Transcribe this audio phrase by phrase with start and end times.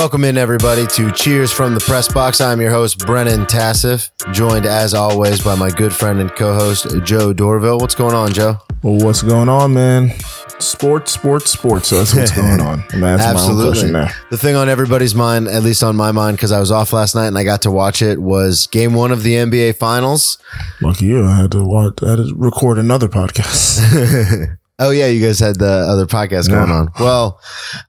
[0.00, 2.40] Welcome in, everybody, to Cheers from the Press Box.
[2.40, 6.86] I'm your host, Brennan Tassif, joined as always by my good friend and co host,
[7.04, 7.78] Joe Dorville.
[7.78, 8.56] What's going on, Joe?
[8.82, 10.12] Well, what's going on, man?
[10.58, 11.88] Sports, sports, sports.
[11.88, 12.82] So that's what's going on.
[12.94, 13.90] I'm Absolutely.
[14.30, 17.14] The thing on everybody's mind, at least on my mind, because I was off last
[17.14, 20.38] night and I got to watch it, was game one of the NBA Finals.
[20.80, 21.26] Lucky you.
[21.26, 24.56] I had to watch, I had to record another podcast.
[24.80, 26.90] Oh yeah, you guys had the other podcast going on.
[26.98, 27.38] Well,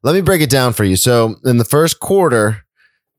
[0.04, 0.98] let me break it down for you.
[0.98, 2.66] So in the first quarter,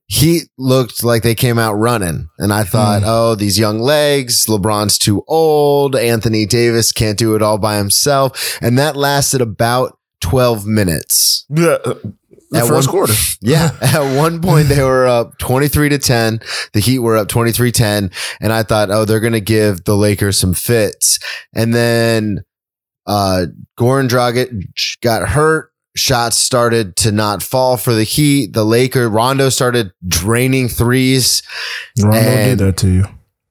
[0.08, 3.06] Heat looked like they came out running, and I thought, mm.
[3.06, 4.44] oh, these young legs.
[4.46, 5.96] LeBron's too old.
[5.96, 11.46] Anthony Davis can't do it all by himself, and that lasted about twelve minutes.
[11.48, 11.78] Yeah.
[11.82, 11.94] Uh,
[12.50, 13.14] the at first one, quarter.
[13.40, 13.70] Yeah.
[13.80, 16.40] At one point, they were up 23 to 10.
[16.74, 18.10] The Heat were up 23 10.
[18.40, 21.18] And I thought, oh, they're going to give the Lakers some fits.
[21.54, 22.44] And then
[23.06, 23.46] uh,
[23.78, 24.66] Goran Dragic
[25.00, 25.70] got hurt.
[25.94, 28.54] Shots started to not fall for the Heat.
[28.54, 31.42] The Laker Rondo started draining threes.
[32.02, 33.04] Rondo did that to you.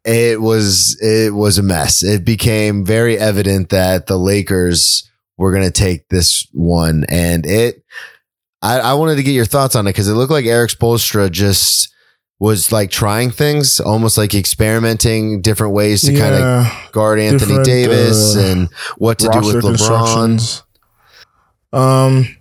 [0.04, 2.02] It was it was a mess.
[2.04, 7.84] It became very evident that the Lakers were going to take this one, and it.
[8.64, 11.32] I, I wanted to get your thoughts on it because it looked like Erik Spoelstra
[11.32, 11.92] just
[12.42, 17.64] was like trying things, almost like experimenting different ways to yeah, kind of guard Anthony
[17.64, 20.64] Davis uh, and what to do with LeBron.
[21.72, 22.36] Um,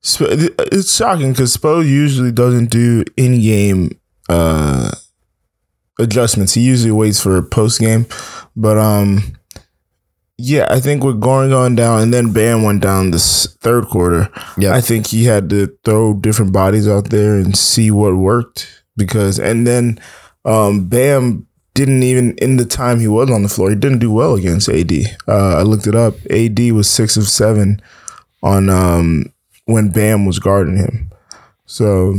[0.00, 4.92] it's shocking because Spo usually doesn't do in game uh
[5.98, 6.54] adjustments.
[6.54, 8.06] He usually waits for post game,
[8.54, 9.36] but um.
[10.38, 13.86] Yeah, I think with Goran going on down and then Bam went down this third
[13.86, 14.28] quarter.
[14.56, 18.81] Yeah, I think he had to throw different bodies out there and see what worked
[18.96, 19.98] because and then
[20.44, 24.10] um, Bam didn't even in the time he was on the floor, he didn't do
[24.10, 24.92] well against AD.
[25.26, 26.14] Uh, I looked it up.
[26.30, 27.80] AD was six of seven
[28.42, 29.32] on um,
[29.64, 31.10] when Bam was guarding him.
[31.66, 32.16] So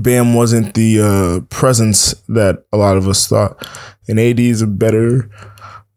[0.00, 3.66] Bam wasn't the uh, presence that a lot of us thought.
[4.08, 5.30] And AD is a better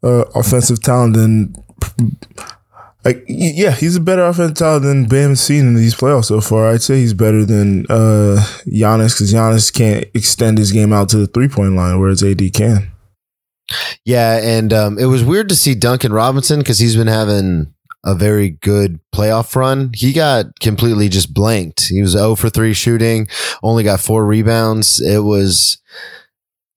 [0.03, 1.55] uh, offensive talent than
[3.07, 6.67] like yeah, he's a better offensive talent than Bam's seen in these playoffs so far.
[6.67, 11.17] I'd say he's better than uh, Giannis because Giannis can't extend his game out to
[11.17, 12.91] the three point line, whereas AD can.
[14.03, 17.73] Yeah, and um, it was weird to see Duncan Robinson because he's been having
[18.03, 19.91] a very good playoff run.
[19.93, 21.87] He got completely just blanked.
[21.87, 23.27] He was 0 for 3 shooting,
[23.63, 24.99] only got four rebounds.
[24.99, 25.77] It was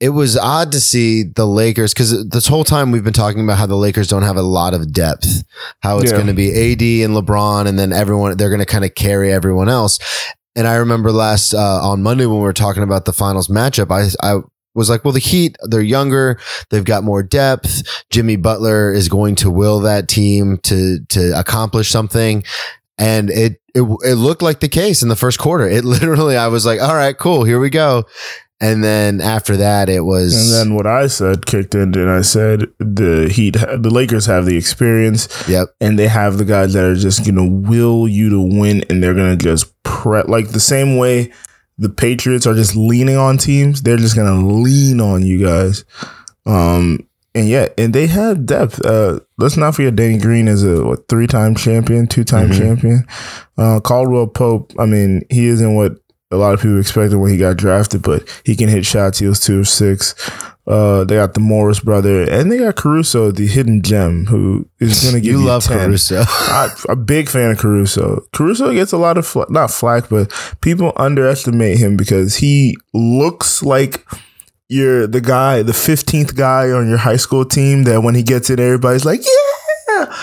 [0.01, 3.59] it was odd to see the Lakers because this whole time we've been talking about
[3.59, 5.45] how the Lakers don't have a lot of depth,
[5.83, 6.17] how it's yeah.
[6.17, 9.31] going to be AD and LeBron, and then everyone they're going to kind of carry
[9.31, 9.99] everyone else.
[10.57, 13.91] And I remember last uh, on Monday when we were talking about the finals matchup,
[13.93, 14.41] I I
[14.75, 16.41] was like, well, the Heat they're younger,
[16.71, 17.83] they've got more depth.
[18.09, 22.43] Jimmy Butler is going to will that team to to accomplish something,
[22.97, 25.69] and it it, it looked like the case in the first quarter.
[25.69, 28.05] It literally, I was like, all right, cool, here we go.
[28.63, 30.35] And then after that, it was.
[30.35, 34.45] And then what I said kicked in, and I said the Heat, the Lakers have
[34.45, 35.29] the experience.
[35.49, 35.69] Yep.
[35.81, 39.15] And they have the guys that are just to will you to win, and they're
[39.15, 41.33] going to just prep like the same way
[41.79, 43.81] the Patriots are just leaning on teams.
[43.81, 45.85] They're just going to lean on you guys.
[46.45, 48.85] Um, and yeah, and they had depth.
[48.85, 52.61] Uh, let's not forget Danny Green is a what three time champion, two time mm-hmm.
[52.61, 53.07] champion.
[53.57, 54.73] Uh, Caldwell Pope.
[54.79, 56.00] I mean, he isn't what
[56.31, 59.19] a lot of people expected when he got drafted, but he can hit shots.
[59.19, 60.15] He was two of six.
[60.67, 65.03] Uh, they got the Morris brother, and they got Caruso, the hidden gem, who is
[65.03, 65.79] going to give you, you love 10.
[65.79, 66.23] Caruso.
[66.27, 68.25] I, am a big fan of Caruso.
[68.33, 73.63] Caruso gets a lot of fl- not flack, but people underestimate him because he looks
[73.65, 74.07] like
[74.69, 77.83] you're the guy, the fifteenth guy on your high school team.
[77.83, 79.50] That when he gets in, everybody's like, "Yeah,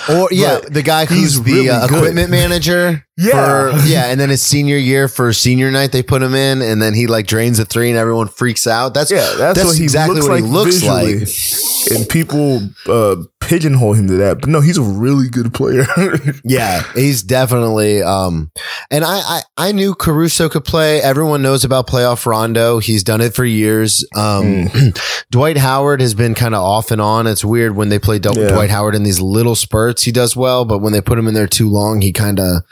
[0.09, 3.03] or yeah, the guy who's the really uh, equipment manager.
[3.19, 6.61] Yeah, for, yeah, and then his senior year for senior night they put him in,
[6.61, 8.93] and then he like drains a three, and everyone freaks out.
[8.93, 13.93] That's yeah, that's, that's what exactly what like he looks like, and people uh, pigeonhole
[13.93, 14.41] him to that.
[14.41, 15.87] But no, he's a really good player.
[16.43, 18.03] yeah, he's definitely.
[18.03, 18.51] Um,
[18.91, 21.01] and I, I I knew Caruso could play.
[21.01, 22.77] Everyone knows about playoff Rondo.
[22.77, 24.05] He's done it for years.
[24.15, 25.25] Um, mm.
[25.31, 27.25] Dwight Howard has been kind of off and on.
[27.25, 28.49] It's weird when they play yeah.
[28.49, 29.76] Dwight Howard in these little spurts.
[30.03, 32.63] He does well, but when they put him in there too long, he kind of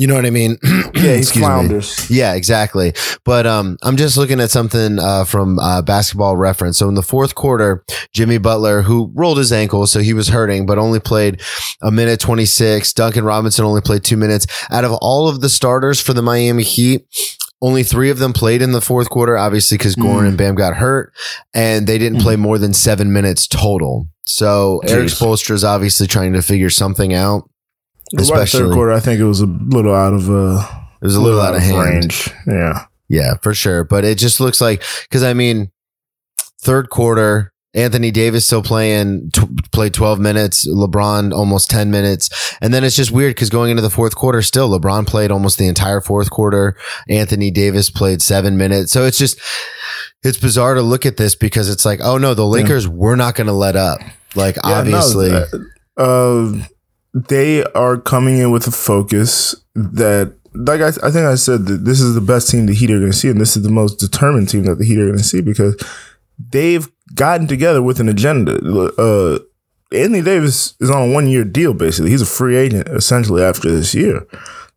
[0.00, 0.56] you know what I mean?
[0.94, 2.08] yeah, he flounders.
[2.08, 2.16] Me.
[2.16, 2.94] Yeah, exactly.
[3.22, 6.78] But um, I'm just looking at something uh, from uh, Basketball Reference.
[6.78, 7.84] So in the fourth quarter,
[8.14, 11.42] Jimmy Butler, who rolled his ankle, so he was hurting, but only played
[11.82, 12.94] a minute 26.
[12.94, 14.46] Duncan Robinson only played two minutes.
[14.70, 17.06] Out of all of the starters for the Miami Heat,
[17.62, 20.28] only three of them played in the fourth quarter, obviously because Goran mm.
[20.28, 21.12] and Bam got hurt,
[21.54, 22.22] and they didn't mm.
[22.22, 24.08] play more than seven minutes total.
[24.26, 24.90] So Jeez.
[24.90, 27.48] Erik Spoelstra is obviously trying to figure something out.
[28.16, 30.66] Especially third quarter, I think it was a little out of uh,
[31.00, 31.78] It was a little out of hand.
[31.78, 32.30] range.
[32.46, 32.86] Yeah.
[33.08, 33.84] Yeah, for sure.
[33.84, 35.70] But it just looks like because I mean,
[36.60, 42.28] third quarter, Anthony Davis still playing, t- played 12 minutes, LeBron almost 10 minutes.
[42.60, 45.56] And then it's just weird because going into the fourth quarter, still LeBron played almost
[45.58, 46.76] the entire fourth quarter.
[47.08, 48.90] Anthony Davis played seven minutes.
[48.90, 49.38] So it's just,
[50.24, 53.36] it's bizarre to look at this because it's like, oh no, the Lakers, we're not
[53.36, 54.00] going to let up.
[54.34, 55.30] Like, Yeah, obviously.
[55.32, 55.44] uh,
[55.96, 56.52] uh,
[57.14, 61.84] they are coming in with a focus that, like I, I think I said, that
[61.84, 63.70] this is the best team the Heat are going to see, and this is the
[63.70, 65.76] most determined team that the Heat are going to see because
[66.50, 68.56] they've gotten together with an agenda.
[68.98, 69.38] Uh,
[69.92, 72.10] Anthony Davis is on a one year deal, basically.
[72.10, 74.26] He's a free agent essentially after this year.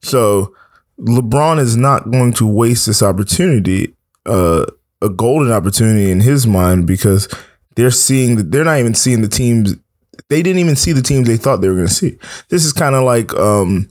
[0.01, 0.56] So
[1.00, 3.95] LeBron is not going to waste this opportunity,
[4.25, 4.65] uh,
[5.01, 7.27] a golden opportunity in his mind, because
[7.75, 9.75] they're seeing, that they're not even seeing the teams
[10.30, 12.18] they didn't even see the teams they thought they were going to see.
[12.50, 13.89] This is kind of like um,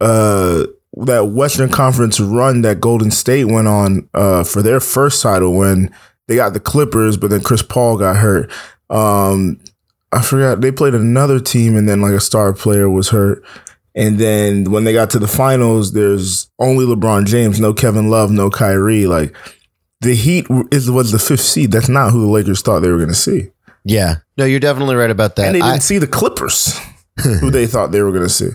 [0.00, 0.64] uh,
[0.98, 5.90] that Western Conference run that Golden State went on uh, for their first title when
[6.28, 8.50] they got the Clippers, but then Chris Paul got hurt.
[8.90, 9.60] Um,
[10.12, 13.42] I forgot they played another team, and then like a star player was hurt.
[13.94, 18.30] And then when they got to the finals, there's only LeBron James, no Kevin Love,
[18.30, 19.06] no Kyrie.
[19.06, 19.34] Like
[20.02, 21.72] the Heat is was the fifth seed.
[21.72, 23.48] That's not who the Lakers thought they were going to see.
[23.84, 24.16] yeah.
[24.38, 25.46] No, you're definitely right about that.
[25.46, 26.78] And they didn't I- see the Clippers,
[27.40, 28.50] who they thought they were going to see.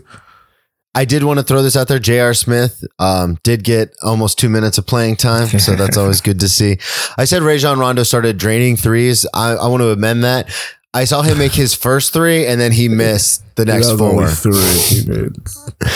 [0.94, 2.00] I did want to throw this out there.
[2.00, 2.34] J.R.
[2.34, 6.50] Smith um, did get almost two minutes of playing time, so that's always good to
[6.50, 6.78] see.
[7.18, 9.26] I said Rajon Rondo started draining threes.
[9.34, 10.50] I, I want to amend that.
[10.94, 14.10] I saw him make his first three, and then he missed the next That four.
[14.12, 14.54] only three.
[14.54, 15.32] He made,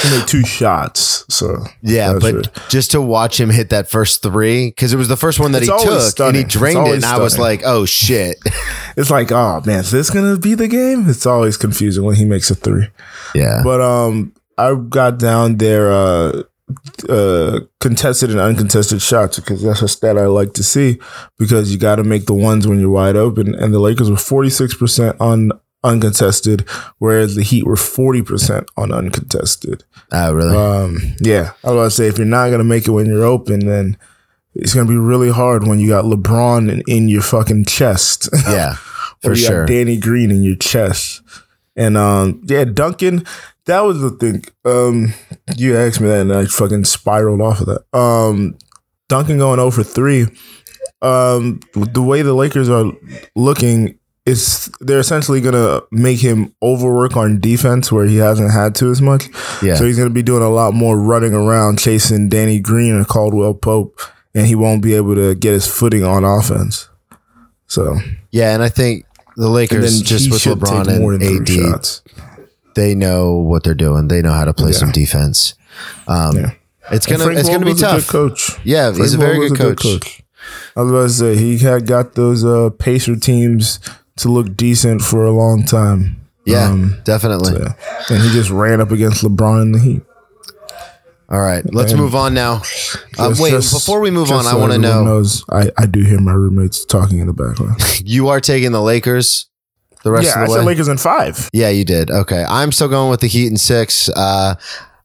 [0.01, 1.25] he made two shots.
[1.27, 2.47] So Yeah, but right.
[2.69, 5.63] just to watch him hit that first three, because it was the first one that
[5.63, 8.37] It's he took, and he drained it, and I was like, "Oh shit!"
[8.95, 11.09] it's like, oh man, is this gonna be the game?
[11.09, 12.87] It's always confusing when he makes a three.
[13.33, 16.43] yeah, But um, I got down there uh,
[17.09, 20.99] uh, contested and uncontested shots because that's a stat I like to see
[21.37, 23.53] because you got to make the ones when you're wide open.
[23.53, 25.51] And the Lakers were 46% on
[25.83, 26.67] uncontested,
[26.97, 29.83] whereas the Heat were 40% on uncontested.
[30.11, 30.57] oh really?
[30.57, 33.23] Um, yeah, I was about to say if you're not gonna make it when you're
[33.23, 33.97] open, then
[34.55, 38.29] it's gonna be really hard when you got LeBron in, in your fucking chest.
[38.47, 38.77] yeah, or
[39.21, 39.59] for you sure.
[39.61, 41.21] got Danny Green in your chest.
[41.75, 43.25] And um, yeah, Duncan,
[43.65, 44.43] that was the thing.
[44.63, 45.13] Um,
[45.55, 47.97] you asked me that, and I fucking spiraled off of that.
[47.97, 48.57] Um,
[49.07, 50.27] Duncan going over three.
[51.01, 52.91] Um, the way the Lakers are
[53.35, 58.89] looking is they're essentially gonna make him overwork on defense where he hasn't had to
[58.89, 59.27] as much.
[59.61, 59.75] Yeah.
[59.75, 63.53] So he's gonna be doing a lot more running around chasing Danny Green or Caldwell
[63.53, 63.99] Pope,
[64.33, 66.89] and he won't be able to get his footing on offense.
[67.67, 67.99] So
[68.31, 69.05] Yeah, and I think
[69.37, 72.01] the Lakers just with LeBron more and AD, shots.
[72.75, 74.07] They know what they're doing.
[74.07, 74.77] They know how to play Yeah.
[74.77, 75.55] some defense.
[76.07, 76.51] Um, Yeah.
[76.91, 78.05] It's gonna Frank it's gonna be tough.
[78.07, 78.51] good coach.
[78.63, 80.21] Yeah, he's a Frank very Vogel's good coach.
[80.75, 83.79] I was about to say he had got those uh, Pacer teams
[84.17, 86.17] to look decent for a long time.
[86.45, 87.53] Yeah, Um, definitely.
[87.59, 87.73] yeah.
[88.09, 90.01] and he just ran up against LeBron in the Heat.
[91.27, 92.61] All right, let's And- move on now.
[93.17, 96.01] Uh, wait, just- before we move on, I want to know Knows, I, I do
[96.01, 97.81] hear my roommates talking in the background.
[98.05, 99.47] you are taking the Lakers
[100.05, 100.65] the rest yeah, I of the said way.
[100.67, 101.49] Lakers in five.
[101.51, 102.11] yeah, you did.
[102.11, 104.07] Okay, I'm still going with the Heat in six.
[104.07, 104.55] Uh,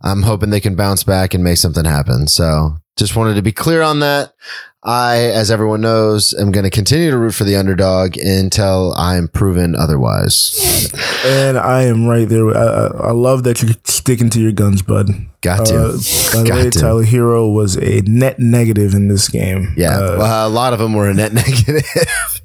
[0.02, 2.28] I'm hoping they can bounce back and make something happen.
[2.28, 4.34] So, just wanted to be clear on that.
[4.82, 9.28] I, as everyone knows, am going to continue to root for the underdog until I'm
[9.28, 10.90] proven otherwise.
[11.24, 12.48] And I am right there.
[12.48, 15.10] I, I, I love that you're sticking to your guns, bud.
[15.42, 15.76] Got to.
[15.76, 15.92] Uh,
[16.32, 16.78] by the way, to.
[16.78, 19.74] Tyler Herro was a net negative in this game.
[19.76, 21.84] Yeah, Uh, well, a lot of them were a net negative.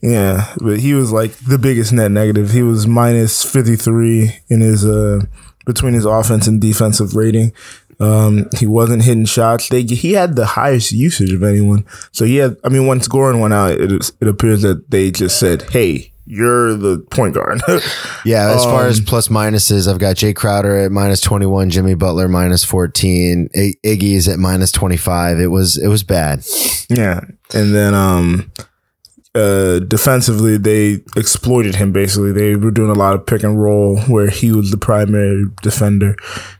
[0.01, 2.51] Yeah, but he was like the biggest net negative.
[2.51, 5.21] He was minus 53 in his uh
[5.65, 7.51] between his offense and defensive rating.
[7.99, 9.69] Um, he wasn't hitting shots.
[9.69, 11.85] They he had the highest usage of anyone.
[12.11, 12.57] So he had.
[12.63, 16.75] I mean, once Goran went out, it it appears that they just said, "Hey, you're
[16.75, 17.61] the point guard."
[18.25, 21.93] Yeah, as far Um, as plus minuses, I've got Jae Crowder at minus 21, Jimmy
[21.93, 25.39] Butler minus 14, I- Iggy's at minus 25.
[25.39, 26.43] It was it was bad.
[26.89, 27.21] Yeah.
[27.53, 28.51] And then um
[29.35, 32.31] uh defensively they exploited him basically.
[32.31, 36.15] They were doing a lot of pick and roll where he was the primary defender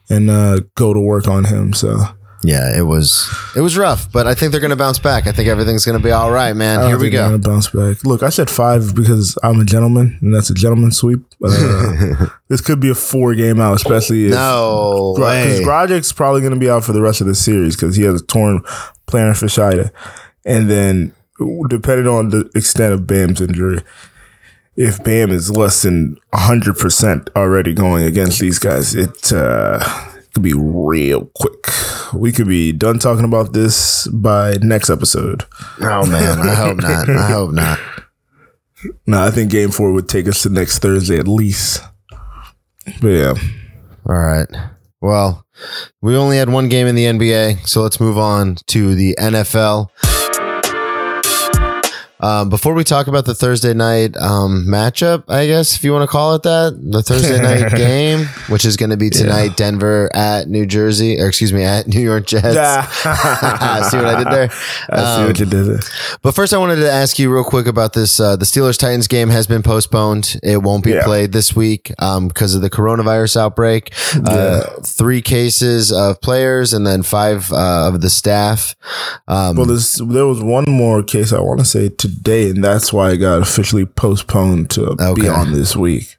[0.10, 1.74] and uh go to work on him.
[1.74, 1.98] So
[2.44, 5.26] Yeah, it was it was rough, but I think they're going to bounce back.
[5.26, 6.88] I think everything's going to be all right, man.
[6.88, 7.26] Here we go.
[7.26, 8.04] Gonna bounce back.
[8.04, 11.22] Look, I said five because I'm a gentleman, and that's a gentleman sweep.
[11.44, 15.66] Uh, this could be a four game out, especially if No because way.
[15.66, 18.22] Dragic's probably going to be out for the rest of the series because he has
[18.22, 18.60] a torn
[19.08, 19.90] plantar fasciitis,
[20.46, 21.14] and then
[21.68, 23.80] depending on the extent of Bam's injury,
[24.76, 29.80] if Bam is less than hundred percent already going against these guys, it uh,
[30.34, 31.68] could be real quick.
[32.14, 35.46] We could be done talking about this by next episode.
[35.82, 37.10] Oh man, I hope not.
[37.10, 37.80] I hope not.
[39.08, 41.82] No, I think game four would take us to next Thursday at least.
[43.02, 43.34] But yeah.
[44.08, 44.48] All right.
[45.02, 45.46] Well,
[46.02, 49.90] we only had one game in the NBA, so let's move on to the NFL.
[52.26, 56.02] Um, before we talk about the Thursday night um, matchup, I guess if you want
[56.04, 59.56] to call it that, the Thursday night game, which is going to be tonight, Yeah.
[59.56, 62.56] Denver at New Jersey, or excuse me, at New York Jets.
[63.92, 64.50] see what I did there?
[64.90, 65.80] I see Um, what you did there.
[66.24, 68.20] But first, I wanted to ask you real quick about this.
[68.20, 70.40] Uh, the Steelers Titans game has been postponed.
[70.42, 71.04] It won't be Yeah.
[71.04, 73.94] played this week um, because of the coronavirus outbreak.
[74.26, 78.76] Uh, three cases of players and then five uh, of the staff.
[79.28, 83.12] Um, Well, there was one more case I want to say today, and that's why
[83.12, 85.22] it got officially postponed to Okay.
[85.22, 86.18] be on this week.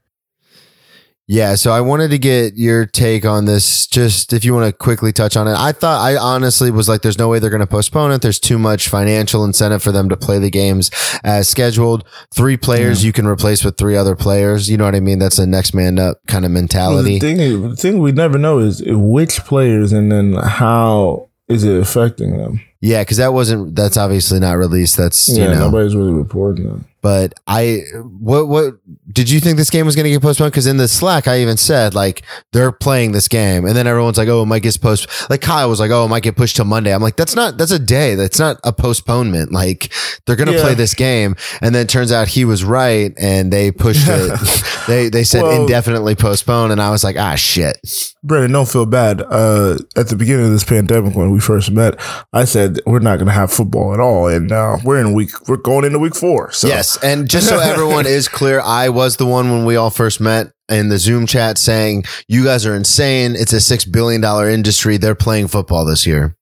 [1.28, 3.88] yeah, so I wanted to get your take on this.
[3.88, 7.02] Just if you want to quickly touch on it, I thought I honestly was like,
[7.02, 8.22] "There's no way they're going to postpone it.
[8.22, 10.88] There's too much financial incentive for them to play the games
[11.24, 12.04] as scheduled.
[12.32, 14.70] Three players you can replace with three other players.
[14.70, 15.18] You know what I mean?
[15.18, 18.38] That's a next man up kind of Well, mentality." the thing, the thing we never
[18.38, 22.60] know is which players and then how is it affecting them.
[22.86, 23.74] Yeah, because that wasn't.
[23.74, 24.96] That's obviously not released.
[24.96, 25.60] That's Yeah, you know.
[25.70, 26.84] nobody's really reporting that.
[27.02, 27.82] But I,
[28.18, 28.74] what, what
[29.12, 30.50] did you think this game was going to get postponed?
[30.50, 34.18] Because in the Slack, I even said like they're playing this game, and then everyone's
[34.18, 36.56] like, "Oh, it might get post." Like Kyle was like, "Oh, it might get pushed
[36.56, 37.58] till Monday." I'm like, "That's not.
[37.58, 38.16] That's a day.
[38.16, 39.52] That's not a postponement.
[39.52, 39.92] Like
[40.26, 40.62] they're going to Yeah.
[40.62, 44.40] play this game." And then it turns out he was right, and they pushed it.
[44.88, 47.78] they they said Well- indefinitely postponed, and I was like, "Ah, shit."
[48.24, 49.22] Brandon, don't feel bad.
[49.22, 52.00] Uh, at the beginning of this pandemic, when we first met,
[52.32, 55.48] I said we're not going to have football at all, and now we're in week.
[55.48, 56.52] We're going into week four.
[56.52, 56.98] So Yes.
[57.02, 60.52] And just so everyone is clear, I was the one when we all first met
[60.68, 63.36] in the Zoom chat saying, you guys are insane.
[63.36, 64.96] It's a $6 billion industry.
[64.96, 66.35] They're playing football this year.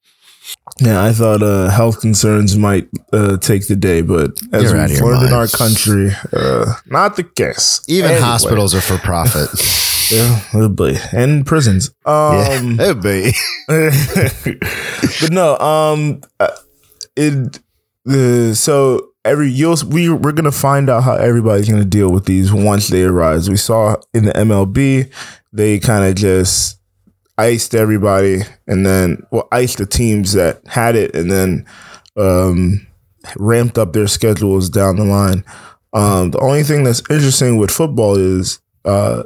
[0.81, 5.01] Yeah, I thought uh, health concerns might uh, take the day, but as You're we've
[5.01, 7.83] learned in our country, uh, not the case.
[7.89, 8.27] Even Anyway.
[8.27, 9.49] hospitals are for profit.
[10.11, 10.97] yeah, oh boy.
[11.13, 11.91] and prisons.
[12.05, 12.91] Um, yeah.
[12.91, 13.33] It'd be.
[15.21, 16.49] but no, um, uh,
[17.17, 17.61] it
[18.05, 22.53] the so every you'll we we're gonna find out how everybody's gonna deal with these
[22.53, 23.49] once they arise.
[23.49, 25.11] We saw in the MLB
[25.53, 26.79] they kind of just
[27.39, 31.67] iced everybody, and then well iced the teams that had it, and then
[32.17, 32.87] um
[33.37, 35.45] ramped up their schedules down the line.
[35.93, 39.23] Um, the only thing that's interesting with football is uh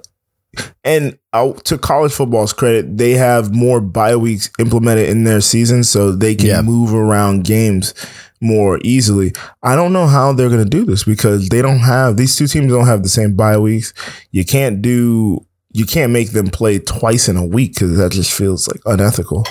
[0.83, 5.85] and uh, to college football's credit, they have more bye weeks implemented in their season,
[5.85, 6.63] so they can Yeah.
[6.63, 7.95] move around games
[8.41, 9.33] more easily.
[9.63, 12.47] I don't know how they're going to do this because they don't have these two
[12.47, 13.93] teams don't have the same bye weeks.
[14.33, 15.45] You can't do
[15.79, 19.47] you can't make them play twice in a week because that just feels like unethical.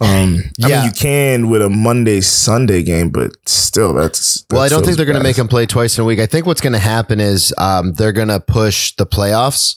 [0.00, 0.76] Um, I Yeah.
[0.76, 4.44] mean, you can with a Monday Sunday game, but still, that's.
[4.50, 6.18] Well, I don't think they're going to make them play twice in a week.
[6.18, 9.76] I think what's going to happen is um, they're going to push the playoffs.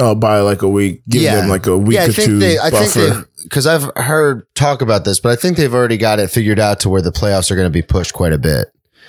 [0.00, 1.36] Oh, by like a week, give Yeah.
[1.36, 2.58] them like a week yeah, I think two they.
[2.58, 2.84] I buffer.
[2.86, 6.30] think they because I've heard talk about this, but I think they've already got it
[6.30, 8.66] figured out to where the playoffs are going to be pushed quite a bit.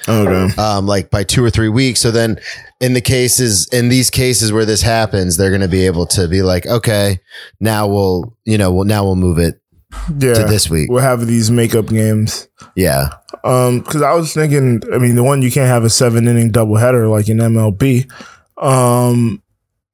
[0.08, 0.56] okay.
[0.62, 2.00] um, like by two or three weeks.
[2.02, 2.40] So then
[2.80, 6.28] in the cases, in these cases where this happens, they're going to be able to
[6.28, 7.20] be like, okay,
[7.60, 9.60] now we'll, you know, well, now we'll move it
[10.18, 10.90] Yeah, to this week.
[10.90, 12.48] we'll have these makeup games.
[12.76, 13.10] Yeah.
[13.44, 16.52] Um, because I was thinking, I mean, the one you can't have a seven inning
[16.52, 18.10] doubleheader like in MLB.
[18.58, 19.42] Um,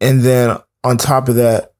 [0.01, 1.73] and then on top of that,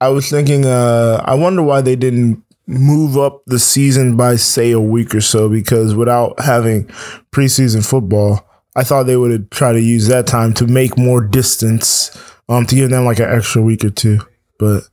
[0.00, 4.70] I was thinking, uh, I wonder why they didn't move up the season by say
[4.72, 6.86] a week or so because without having
[7.30, 12.10] preseason football, I thought they would try to use that time to make more distance,
[12.48, 14.20] um, to give them like an extra week or two.
[14.58, 14.84] But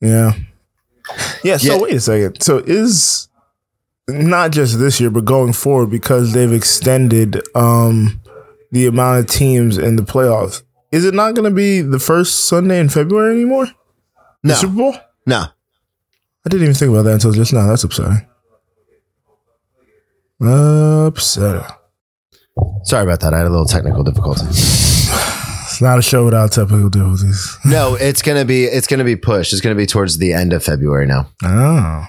[0.00, 0.32] yeah,
[1.42, 1.56] yeah.
[1.56, 1.80] So Yeah.
[1.80, 2.42] wait a second.
[2.42, 3.28] So is
[4.08, 8.20] not just this year, but going forward because they've extended um,
[8.70, 10.62] the amount of teams in the playoffs.
[10.92, 13.66] Is it not going to be the first Sunday in February anymore?
[14.42, 14.96] The No, Super Bowl?
[15.26, 15.46] no.
[16.46, 17.66] I didn't even think about that until just now.
[17.66, 18.26] That's upsetting.
[20.40, 21.64] Upsetting.
[22.84, 23.34] Sorry about that.
[23.34, 24.46] I had a little technical difficulty.
[24.46, 27.58] It's not a show without technical difficulties.
[27.64, 29.52] No, it's going to be, it's to be pushed.
[29.52, 31.28] It's going to be towards the end of February now.
[31.42, 32.06] Oh.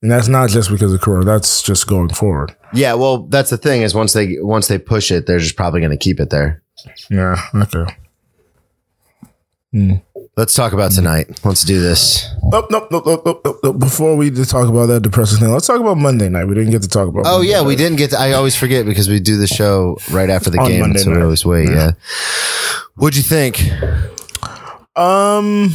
[0.00, 1.24] And that's not just because of Corona.
[1.24, 2.56] That's just going forward.
[2.72, 2.94] Yeah.
[2.94, 5.90] Well, that's the thing is once they, once they push it, they're just probably going
[5.90, 6.62] to keep it there.
[7.10, 7.36] Yeah.
[7.54, 7.84] Okay.
[9.72, 9.94] Hmm.
[10.36, 11.40] Let's talk about tonight.
[11.44, 12.26] Let's do this.
[12.42, 13.78] Nope, nope, nope, nope, nope, nope, nope.
[13.78, 16.46] Before we just talk about that depressing thing, let's talk about Monday night.
[16.46, 17.22] We didn't get to talk about.
[17.24, 17.66] Oh Monday yeah, night.
[17.68, 18.10] we didn't get.
[18.10, 20.98] To, I always forget because we do the show right after the On game, Monday
[20.98, 21.68] so we always wait.
[21.68, 21.92] Yeah.
[22.96, 23.62] What'd you think?
[24.96, 25.72] Um,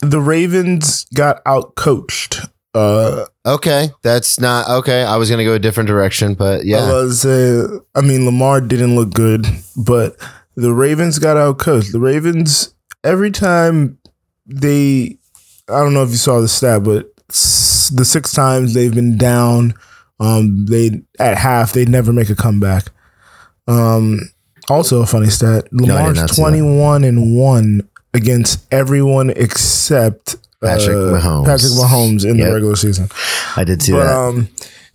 [0.00, 2.40] the Ravens got out coached.
[2.74, 5.02] Uh, Okay, that's not okay.
[5.04, 8.24] I was gonna go a different direction, but yeah, I yeah, was, uh, I mean,
[8.24, 10.16] Lamar didn't look good, but
[10.56, 11.92] the Ravens got out coached.
[11.92, 12.74] The Ravens
[13.06, 13.98] every time
[14.44, 15.16] they,
[15.68, 19.74] I don't know if you saw the stat, but the six times they've been down,
[20.20, 22.84] um, they at half they never make a comeback.
[23.68, 24.20] Um,
[24.68, 26.34] also a funny stat: Lamar's that.
[26.34, 31.44] twenty-one and one against everyone except Patrick uh, Mahomes.
[31.44, 32.46] Patrick Mahomes in Yep.
[32.48, 33.08] the regular season.
[33.56, 34.16] I did see But that.
[34.16, 34.48] um,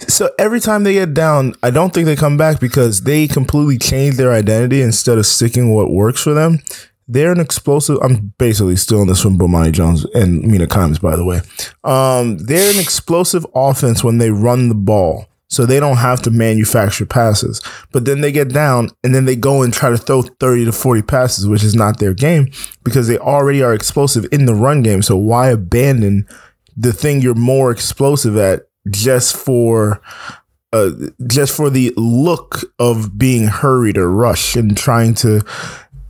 [0.08, 3.78] so every time they get down, I don't think they come back because they completely
[3.78, 6.60] change their identity instead of sticking what works for them.
[7.12, 7.98] They're an explosive.
[8.02, 11.42] I'm basically stealing this from Bomani Jones and Mina Kimes, by the way.
[11.84, 16.32] Um, they're an explosive offense when they run the ball, so they don't have to
[16.32, 17.62] manufacture passes.
[17.92, 20.72] But then they get down and then they go and try to throw 30 to
[20.72, 22.50] 40 passes, which is not their game
[22.86, 25.02] because they already are explosive in the run game.
[25.02, 26.26] So why abandon
[26.78, 30.02] the thing you're more explosive at just for
[30.74, 30.92] uh,
[31.28, 35.42] just for the look of being hurried or rushed and trying to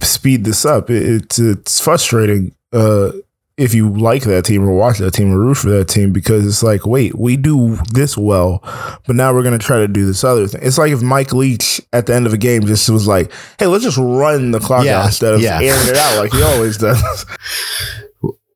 [0.03, 0.89] speed this up.
[0.89, 3.11] It, it's it's frustrating uh,
[3.57, 6.45] if you like that team or watch that team or root for that team because
[6.47, 8.59] it's like, wait, we do this well,
[9.05, 10.61] but now we're gonna try to do this other thing.
[10.63, 13.67] It's like if Mike Leach at the end of a game just was like, hey,
[13.67, 15.59] let's just run the clock Yeah, out instead of yeah.
[15.61, 17.25] airing it out like he always does.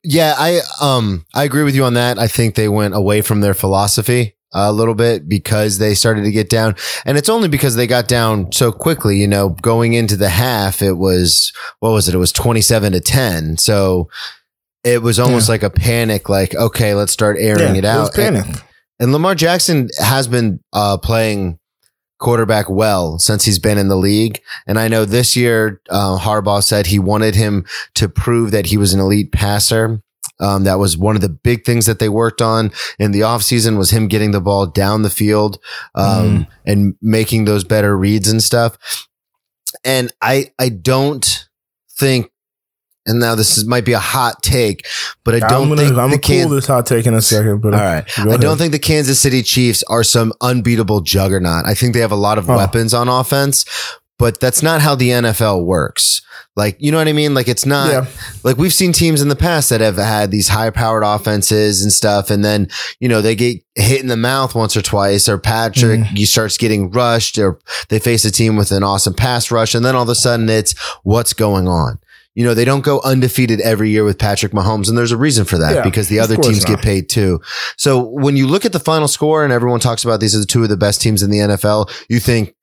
[0.08, 2.20] Yeah, I um I agree with you on that.
[2.20, 6.32] I think they went away from their philosophy a little bit because they started to
[6.32, 9.18] get down, and it's only because they got down so quickly.
[9.18, 12.16] You know, going into the half, it was what was it?
[12.16, 13.58] It was twenty seven to ten.
[13.58, 14.10] So
[14.84, 16.30] it was almost like a panic.
[16.30, 18.00] Like, okay, let's start airing Yeah, it out.
[18.02, 18.46] was panic.
[18.46, 18.64] And,
[19.00, 21.60] and Lamar Jackson has been uh, playing
[22.18, 24.40] quarterback well since he's been in the league.
[24.68, 28.78] And I know this year, uh, Harbaugh said he wanted him to prove that he
[28.78, 30.00] was an elite passer.
[30.40, 33.78] Um, that was one of the big things that they worked on in the offseason
[33.78, 35.60] was him getting the ball down the field,
[35.96, 38.78] um, and making those better reads and stuff.
[39.84, 41.48] And I, I don't
[41.98, 42.32] think,
[43.06, 44.86] and now this is, might be a hot take,
[45.24, 47.22] but I don't I'm gonna, think I'm the gonna cool this hot take in a
[47.22, 48.04] second, but all right.
[48.18, 48.42] I ahead.
[48.42, 51.66] don't think the Kansas City Chiefs are some unbeatable juggernaut.
[51.66, 52.58] I think they have a lot of Oh.
[52.58, 53.64] weapons on offense,
[54.18, 56.22] but that's not how the NFL works.
[56.56, 57.34] Like, you know what I mean?
[57.34, 58.06] Like, it's not Yeah.
[58.44, 61.92] like we've seen teams in the past that have had these high powered offenses and
[61.92, 62.30] stuff.
[62.30, 62.70] And then,
[63.02, 66.16] you know, they get hit in the mouth once or twice, or Patrick, Mm-hmm.
[66.16, 69.76] you starts getting rushed, or they face a team with an awesome pass rush.
[69.76, 70.74] And then all of a sudden it's
[71.04, 72.00] what's going on.
[72.36, 74.88] You know, they don't go undefeated every year with Patrick Mahomes.
[74.90, 76.68] And there's a reason for that Yeah, because the other teams not.
[76.78, 77.40] get paid too.
[77.78, 80.46] So when you look at the final score and everyone talks about these are the
[80.46, 82.54] two of the best teams in the NFL, you think,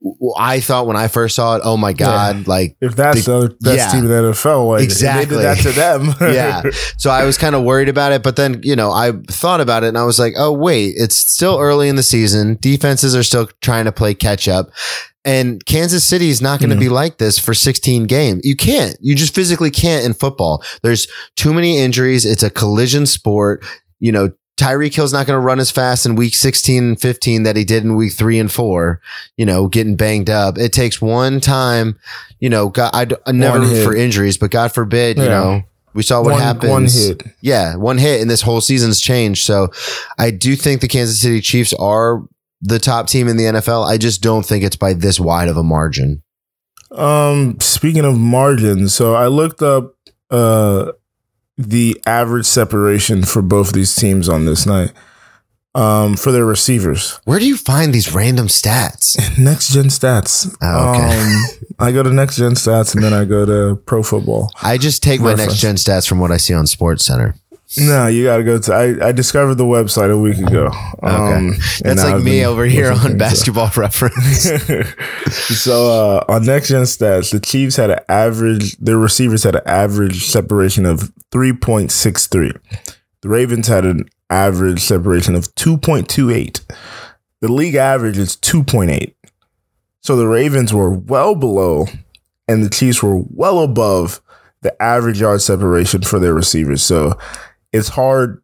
[0.00, 3.48] well, I thought when I first saw it, oh my God, like If that's The-
[3.48, 3.88] the best yeah.
[3.92, 5.36] team in the NFL, like, Exactly.
[5.36, 6.14] they did that to them.
[6.34, 6.62] yeah.
[6.96, 9.84] So I was kind of worried about it, but then, you know, I thought about
[9.84, 12.56] it and I was like, oh, wait, it's still early in the season.
[12.60, 14.70] Defenses are still trying to play catch up.
[15.22, 16.80] And Kansas City is not going to Yeah.
[16.80, 18.40] be like this for 16 games.
[18.42, 18.96] You can't.
[19.02, 20.64] You just physically can't in football.
[20.82, 22.24] There's too many injuries.
[22.24, 23.62] It's a collision sport.
[23.98, 27.44] You know, Tyreek Hill's not going to run as fast in week 16 and 15
[27.44, 29.00] that he did in week three and four,
[29.36, 30.58] you know, getting banged up.
[30.58, 31.98] It takes one time,
[32.40, 35.62] you know, God, I, d- I never for injuries, but God forbid, you know,
[35.94, 36.70] we saw what one, happens.
[36.70, 37.22] One hit.
[37.40, 39.44] Yeah, one hit, and this whole season's changed.
[39.44, 39.68] So
[40.18, 42.22] I do think the Kansas City Chiefs are
[42.60, 43.86] the top team in the NFL.
[43.86, 46.22] I just don't think it's by this wide of a margin.
[46.92, 49.94] Um, speaking of margins, so I looked up
[50.30, 50.92] uh
[51.68, 54.92] the average separation for both these teams on this night.
[55.72, 57.20] Um, for their receivers.
[57.26, 59.16] Where do you find these random stats?
[59.38, 60.52] Next gen stats.
[60.60, 61.16] Oh, okay.
[61.16, 64.52] Um, I go to next gen stats and then I go to pro football.
[64.60, 67.36] I just take my next gen stats from what I see on Sports Center.
[67.78, 68.72] No, you got to go to.
[68.74, 70.70] I, I discovered the website a week ago.
[71.02, 71.52] Um,
[71.84, 73.18] and That's like I've me over here on up.
[73.18, 74.42] Basketball Reference.
[75.60, 78.76] so uh, on next gen stats, the Chiefs had an average.
[78.78, 82.52] Their receivers had an average separation of three point six three.
[83.20, 86.60] The Ravens had an average separation of two point two eight.
[87.40, 89.16] The league average is two point eight.
[90.00, 91.86] So the Ravens were well below,
[92.48, 94.20] and the Chiefs were well above
[94.62, 96.82] the average yard separation for their receivers.
[96.82, 97.16] So
[97.72, 98.42] it's hard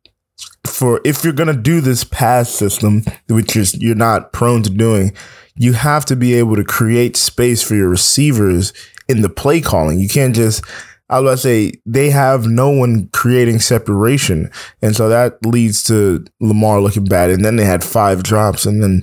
[0.66, 5.12] for if you're gonna do this pass system, which is you're not prone to doing,
[5.54, 8.72] you have to be able to create space for your receivers
[9.08, 9.98] in the play calling.
[9.98, 10.64] You can't just
[11.08, 11.38] I was about to
[11.70, 14.50] say they have no one creating separation.
[14.82, 17.30] And so that leads to Lamar looking bad.
[17.30, 19.02] And then they had five drops and then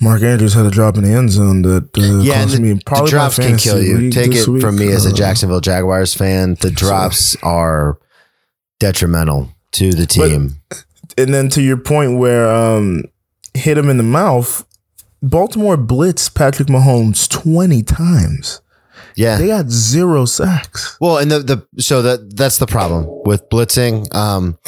[0.00, 2.82] Mark Andrews had a drop in the end zone that uh, yeah, the, me the
[2.84, 4.10] probably my drops can kill you.
[4.10, 6.56] Take it from me as a Uh, Jacksonville Jaguars fan.
[6.60, 7.98] The drops are
[8.82, 10.56] detrimental to the team.
[11.16, 13.04] and then to your point where um
[13.54, 14.66] hit him in the mouth,
[15.22, 18.60] Baltimore blitzed Patrick Mahomes 20 times.
[19.14, 19.38] yeah.
[19.38, 20.96] They got zero sacks.
[21.00, 24.12] Well, and the the so that that's the problem with blitzing.
[24.14, 24.58] Um,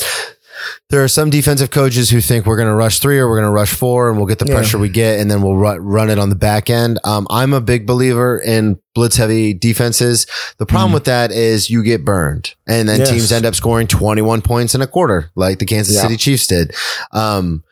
[0.90, 3.48] there are some defensive coaches who think we're going to rush three or we're going
[3.48, 4.54] to rush four, and we'll get the Yeah.
[4.54, 6.98] pressure we get, and then we'll ru- run it on the back end.
[7.04, 10.26] Um, I'm a big believer in blitz heavy defenses.
[10.58, 13.00] The problem with that is you get burned, and then Mm.
[13.00, 13.10] Yes.
[13.10, 16.02] teams end up scoring 21 points in a quarter, like the Kansas Yeah.
[16.02, 16.74] City Chiefs did.
[17.12, 17.62] Um,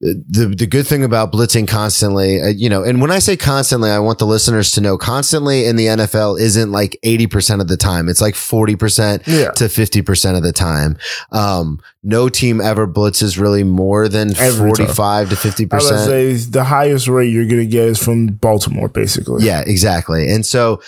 [0.00, 3.88] the the good thing about blitzing constantly, uh, you know, and when I say constantly,
[3.88, 7.76] I want the listeners to know constantly in the NFL isn't like 80% of the
[7.76, 8.08] time.
[8.08, 9.52] It's like 40% Yeah.
[9.52, 10.96] to 50% of the time.
[11.30, 14.86] Um, no team ever blitzes really more than Every time.
[14.86, 15.38] 45 to I would
[15.70, 16.06] 50%.
[16.06, 19.44] say the highest rate you're going to get is from Baltimore, basically.
[19.44, 20.28] Yeah, exactly.
[20.28, 20.82] And so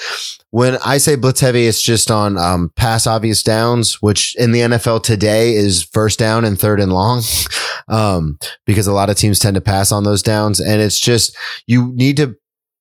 [0.50, 4.60] when I say blitz heavy, it's just on um, pass obvious downs, which in the
[4.60, 7.22] NFL today is first down and third and long,
[7.88, 10.58] um, because a lot of teams tend to pass on those downs.
[10.58, 12.36] And it's just, you need to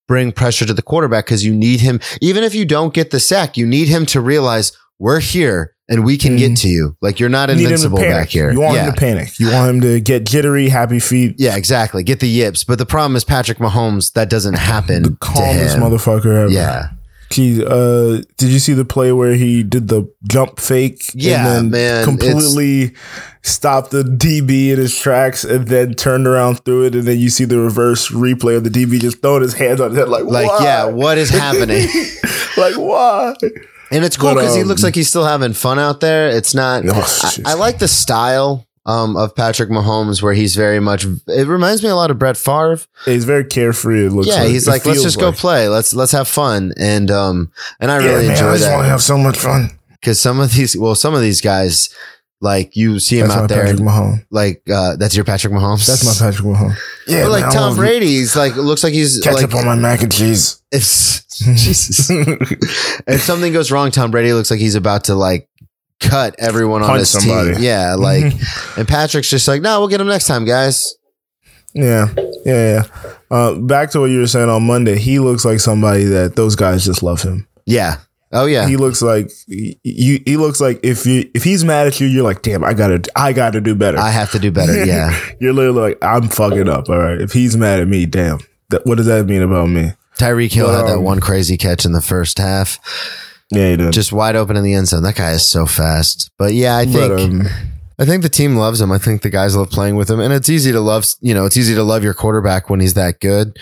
[0.08, 3.20] bring pressure to the quarterback because you need him, even if you don't get the
[3.20, 6.38] sack, you need him to realize we're here and we can Mhm.
[6.40, 6.96] get to you.
[7.02, 8.52] Like you're not You need him to invincible back here.
[8.52, 8.86] You want yeah.
[8.86, 9.40] him to panic.
[9.40, 11.36] You want him to get jittery, happy feet.
[11.38, 12.04] yeah, exactly.
[12.04, 12.64] Get the yips.
[12.64, 15.04] But the problem is Patrick Mahomes, that doesn't happen.
[15.04, 16.50] The calmest motherfucker ever.
[16.52, 16.90] Yeah.
[17.32, 21.02] He, uh, did you see the play where he did the jump fake?
[21.16, 22.94] Yeah, and then man, Completely
[23.42, 26.94] stopped the DB in his tracks and then turned around through it.
[26.96, 29.90] And then you see the reverse replay of the DB just throwing his hands on
[29.90, 30.60] his head like, Like, why?
[30.64, 31.88] yeah, what is happening?
[32.56, 33.34] like, why?
[33.94, 36.30] And it's cool because he um, looks like he's still having fun out there.
[36.30, 36.84] It's not.
[36.96, 37.52] Oh, I.
[37.52, 41.06] I like the style um, of Patrick Mahomes, where he's very much.
[41.28, 42.80] It reminds me a lot of Brett Favre.
[43.06, 44.08] He's very carefree.
[44.08, 44.50] It looks yeah, like.
[44.50, 45.70] he's It like, let's just go play.
[45.70, 46.74] Let's let's have fun.
[46.78, 49.40] And um, and I Yeah, really man, I enjoy just want to have so much
[49.40, 49.70] fun.
[49.92, 51.90] because some of these, well, some of these guys,
[52.44, 54.26] like you see him That's my out there, Patrick Mahomes.
[54.30, 55.88] like uh, that's your Patrick Mahomes.
[55.88, 56.78] That's my Patrick Mahomes.
[57.08, 60.02] Yeah, But like man, Tom Brady's, like looks like he's Ketchup like on my mac
[60.04, 60.62] and cheese.
[60.72, 60.84] if
[61.32, 62.10] Jesus.
[63.08, 65.50] if something goes wrong, Tom Brady looks like he's about to like
[66.00, 67.54] cut everyone on his somebody.
[67.56, 67.64] team.
[67.64, 68.34] Yeah, like,
[68.78, 70.96] and Patrick's just like, no, we'll get him next time, guys.
[71.74, 72.14] Yeah,
[72.46, 73.12] yeah, yeah.
[73.32, 74.98] Uh, back to what you were saying on Monday.
[74.98, 77.48] He looks like somebody that those guys just love him.
[77.66, 77.98] Yeah.
[78.34, 78.68] Oh yeah.
[78.68, 80.20] He looks like you.
[80.26, 83.02] He looks like if you if he's mad at you, you're like, damn, I gotta
[83.16, 83.98] I gotta do better.
[84.00, 84.74] I have to do better.
[84.86, 85.18] Yeah.
[85.40, 86.90] you're literally like, I'm fucking up.
[86.90, 87.22] All right.
[87.22, 88.40] If he's mad at me, damn.
[88.70, 89.94] That, what does that mean about me?
[90.18, 92.80] Tyreek Hill had that Um, one crazy catch in the first half,
[93.52, 93.94] Yeah, he did.
[93.94, 95.04] just wide open in the end zone.
[95.04, 96.30] That guy is so fast.
[96.38, 97.48] But yeah, I think but, um,
[98.00, 98.92] I think the team loves him.
[98.92, 101.06] I think the guys love playing with him, and it's easy to love.
[101.22, 103.58] You know, it's easy to love your quarterback when he's that good.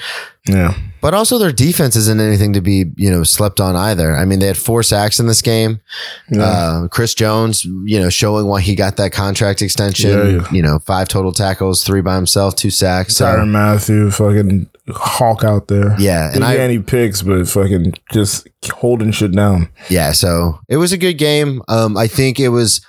[0.47, 4.15] yeah, But also, their defense isn't anything to be you know slept on either.
[4.15, 5.81] I mean, they had four sacks in this game.
[6.29, 6.43] yeah.
[6.43, 10.11] Uh, Chris Jones, you know, showing why he got that contract extension.
[10.11, 10.51] Yeah, yeah.
[10.51, 13.17] You know, five total tackles, three by himself, two sacks.
[13.17, 15.95] So Matthew, fucking hawk out there.
[15.99, 19.69] yeah, and Didn't I any picks, but fucking just holding shit down.
[19.89, 21.61] yeah, so it was a good game.
[21.67, 22.81] Um, I think it was.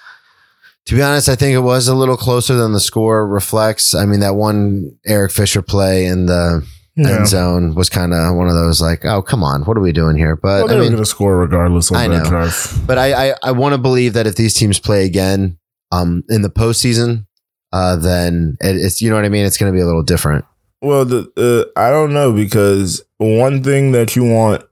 [0.87, 3.95] To be honest, I think it was a little closer than the score reflects.
[3.95, 6.67] I mean, that one Eric Fisher play in the
[6.97, 7.19] Yeah.
[7.19, 9.93] end zone was kind of one of those like, oh, come on, what are we
[9.93, 10.35] doing here?
[10.37, 12.25] But Well, they I were going to score regardless of I know.
[12.25, 12.81] drive.
[12.87, 15.57] but I I, I want to believe that if these teams play again,
[15.93, 17.27] um, in the postseason,
[17.73, 19.47] uh, then it, it's you know what I mean.
[19.47, 20.45] It's going to be a little different.
[20.83, 21.31] Well, the
[21.77, 24.65] uh, I don't know because one thing that you want,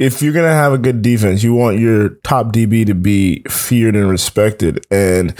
[0.00, 3.94] if you're gonna have a good defense, you want your top DB to be feared
[3.94, 5.32] and respected, and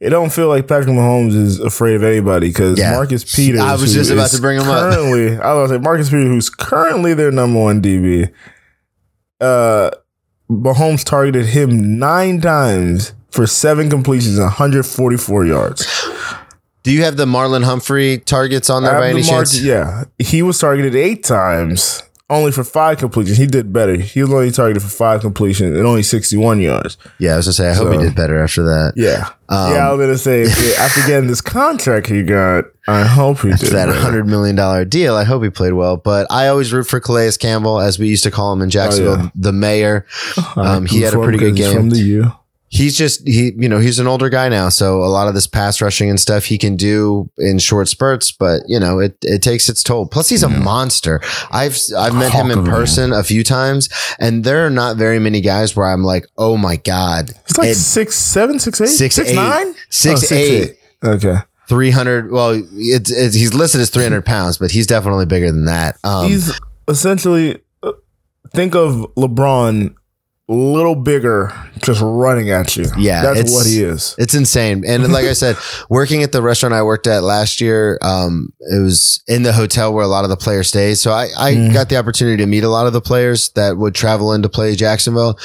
[0.00, 2.92] it don't feel like Patrick Mahomes is afraid of anybody because Yeah.
[2.92, 3.60] Marcus Peters.
[3.60, 4.92] I was just about to bring him up.
[4.94, 8.28] currently, I was gonna say Marcus Peters, who's currently their number one DB.
[9.40, 9.90] Uh,
[10.50, 15.86] Mahomes targeted him nine times for seven completions and 144 yards.
[16.82, 19.60] Do you have the Marlon Humphrey targets on there I by any the mark- chance?
[19.60, 23.38] Yeah, he was targeted eight times, only for five completions.
[23.38, 23.94] He did better.
[23.96, 26.98] He was only targeted for five completions and only sixty-one yards.
[27.18, 27.70] Yeah, I was gonna say.
[27.70, 28.92] I hope he did better after that.
[28.96, 29.88] Yeah, Um, yeah.
[29.88, 33.66] I was gonna say if- after getting this contract he got, I hope he After
[33.66, 33.98] did that better.
[33.98, 35.96] hundred million dollar deal, I hope he played well.
[35.96, 39.16] But I always root for Calais Campbell, as we used to call him in Jacksonville,
[39.18, 39.30] Oh, yeah.
[39.34, 40.06] the mayor.
[40.56, 41.74] Um, he had a pretty good game.
[41.74, 42.32] from the U.
[42.70, 45.46] He's just he, you know, he's an older guy now, so a lot of this
[45.46, 48.30] pass rushing and stuff he can do in short spurts.
[48.30, 50.06] But you know, it it takes its toll.
[50.06, 51.20] Plus, he's a monster.
[51.50, 52.74] I've I've met him in of a man.
[52.74, 56.56] person a few times, and there are not very many guys where I'm like, oh
[56.58, 59.34] my god, He's like Ed- six seven, six eight, Six, six eight.
[59.36, 60.76] nine, Six, Oh, eight.
[61.02, 61.36] Okay,
[61.68, 65.96] 300 well it's, it's he's listed as 300 pounds but he's definitely bigger than that
[66.02, 67.92] um he's essentially uh,
[68.52, 69.94] think of LeBron
[70.48, 72.86] little bigger, just running at you.
[72.96, 74.14] Yeah, that's what he is.
[74.18, 74.82] It's insane.
[74.86, 75.56] And like I said,
[75.90, 79.92] working at the restaurant I worked at last year, um, it was in the hotel
[79.92, 80.94] where a lot of the players stay.
[80.94, 81.72] So I, I Mm.
[81.74, 84.48] got the opportunity to meet a lot of the players that would travel in to
[84.48, 85.38] play Jacksonville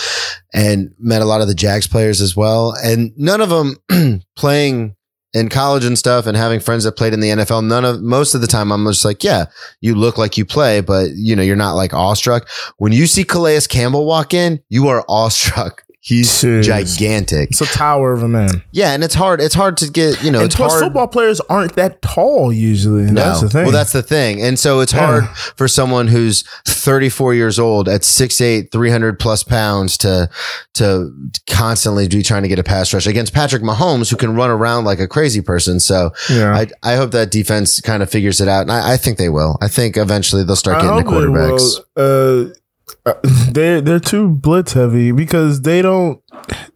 [0.53, 2.73] and met a lot of the Jags players as well.
[2.83, 4.95] And none of them playing
[5.33, 7.65] in college and stuff and having friends that played in the NFL.
[7.65, 9.45] None of, most of the time I'm just like, yeah,
[9.81, 12.47] you look like you play, but you know, you're not like awestruck.
[12.77, 15.82] When you see Calais Campbell walk in, you are awestruck.
[16.05, 16.63] He's Jeez.
[16.63, 17.51] gigantic.
[17.51, 18.61] It's a tower of a man.
[18.71, 19.39] Yeah, and it's hard.
[19.39, 20.21] It's hard to get.
[20.21, 20.83] You know, and it's plus, hard.
[20.83, 23.03] football players aren't that tall usually.
[23.03, 23.13] No.
[23.21, 23.63] That's the thing.
[23.63, 24.41] Well, that's the thing.
[24.41, 25.05] And so it's Yeah.
[25.05, 30.29] hard for someone who's 34 years old at 6'8, 300 plus pounds to,
[30.73, 31.13] to
[31.47, 34.83] constantly be trying to get a pass rush against Patrick Mahomes, who can run around
[34.83, 35.79] like a crazy person.
[35.79, 36.53] So yeah.
[36.53, 38.63] I, I hope that defense kind of figures it out.
[38.63, 39.57] And I, I think they will.
[39.61, 41.79] I think eventually they'll start getting the quarterbacks.
[41.95, 42.53] Uh,
[43.05, 43.13] uh,
[43.51, 46.21] they're they're too blitz heavy because they don't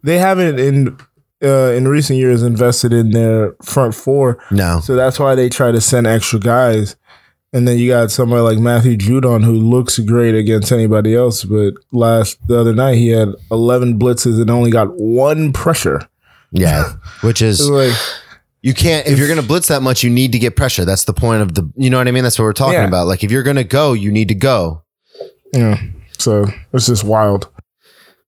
[0.02, 0.96] they haven't in
[1.42, 4.80] uh, in recent years invested in their front four, No.
[4.80, 6.96] so that's why they try to send extra guys.
[7.52, 11.74] And then you got somebody like Matthew Judon who looks great against anybody else, but
[11.92, 16.06] last the other night he had eleven blitzes and only got one pressure.
[16.50, 16.92] Yeah.
[17.22, 17.94] Which is, like
[18.60, 20.84] you can't, if, you're going to blitz that much, you need to get pressure.
[20.84, 22.24] That's the point of the, you know what I mean?
[22.24, 22.86] That's what we're talking Yeah.
[22.88, 23.06] about.
[23.06, 24.82] Like if you're going to go, you need to go.
[25.54, 25.80] yeah,
[26.18, 27.48] so it's just wild.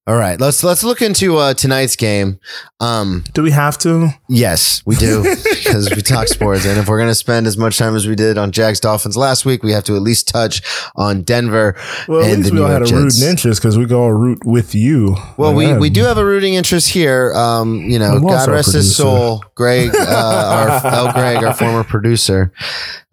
[0.07, 2.41] All right, let's let's look into uh, tonight's game.
[2.81, 4.09] Um, Do we have to?
[4.29, 7.77] yes, we do because we talk sports, and if we're going to spend as much
[7.79, 10.63] time as we did on Jags Dolphins last week, we have to at least touch
[10.97, 11.77] on Denver
[12.09, 13.21] Well, at and least the we all had York a Jets.
[13.21, 15.17] rooting interest because we go all root with you.
[15.37, 17.33] Well, we, we do have a rooting interest here.
[17.35, 19.45] Um, you know, God rest his soul.
[19.55, 22.53] Greg, uh, our El Greg, our former producer,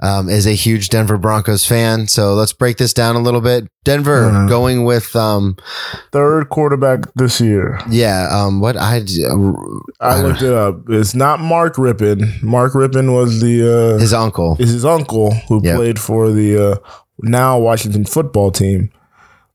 [0.01, 2.07] um, is a huge Denver Broncos fan.
[2.07, 3.67] So let's break this down a little bit.
[3.87, 5.55] Denver going with, um,
[6.11, 7.79] third quarterback this year.
[7.89, 9.01] yeah, um, what I,
[10.01, 10.81] I looked it up.
[10.89, 12.43] It's not Mark Rypien.
[12.43, 14.57] Mark Rypien was the uh, his uncle.
[14.59, 15.75] is his uncle who Yep.
[15.77, 16.75] played for the uh,
[17.21, 18.91] now Washington football team.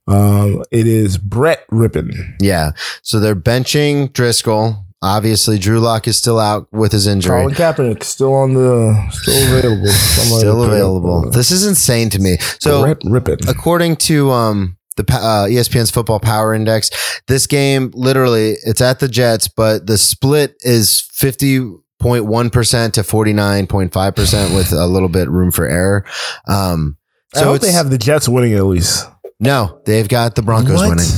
[0.09, 2.37] Um, it is Brett Rypien.
[2.41, 2.73] Yeah.
[3.03, 4.85] So they're benching Driskel.
[5.03, 7.41] Obviously, Drew Lock is still out with his injury.
[7.41, 9.89] Colin Kaepernick still on the still available.
[9.89, 11.31] Still available.
[11.31, 12.37] This is insane to me.
[12.61, 13.49] So, Brett Rypien.
[13.49, 16.91] according to um, the uh, ESPN's Football Power Index,
[17.27, 21.61] this game literally it's at the Jets, but the split is fifty
[21.99, 25.67] point one percent to forty nine point five percent with a little bit room for
[25.67, 26.05] error.
[26.47, 26.97] Um,
[27.35, 29.09] I hope they have the Jets winning at least.
[29.43, 30.89] No, they've got the Broncos What?
[30.91, 31.09] winning.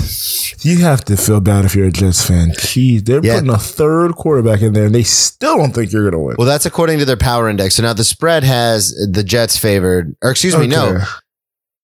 [0.63, 2.51] You have to feel bad if you're a Jets fan.
[2.53, 3.35] Jeez, they're Yeah.
[3.35, 6.37] putting a third quarterback in there, and they still don't think you're going to win.
[6.39, 7.75] Well, that's according to their power index.
[7.77, 10.99] So now the spread has the Jets favored, or excuse me, no,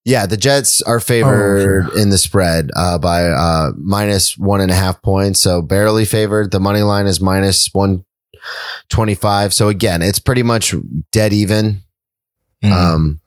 [0.07, 4.71] Yeah, the Jets are favored Oh, in the spread uh, by uh, minus one and
[4.71, 6.51] a half points, so barely favored.
[6.53, 8.05] The money line is minus one
[8.89, 9.53] twenty five.
[9.53, 10.75] So again, it's pretty much
[11.13, 11.83] dead even.
[12.65, 12.73] Mhm.
[12.73, 13.21] Um,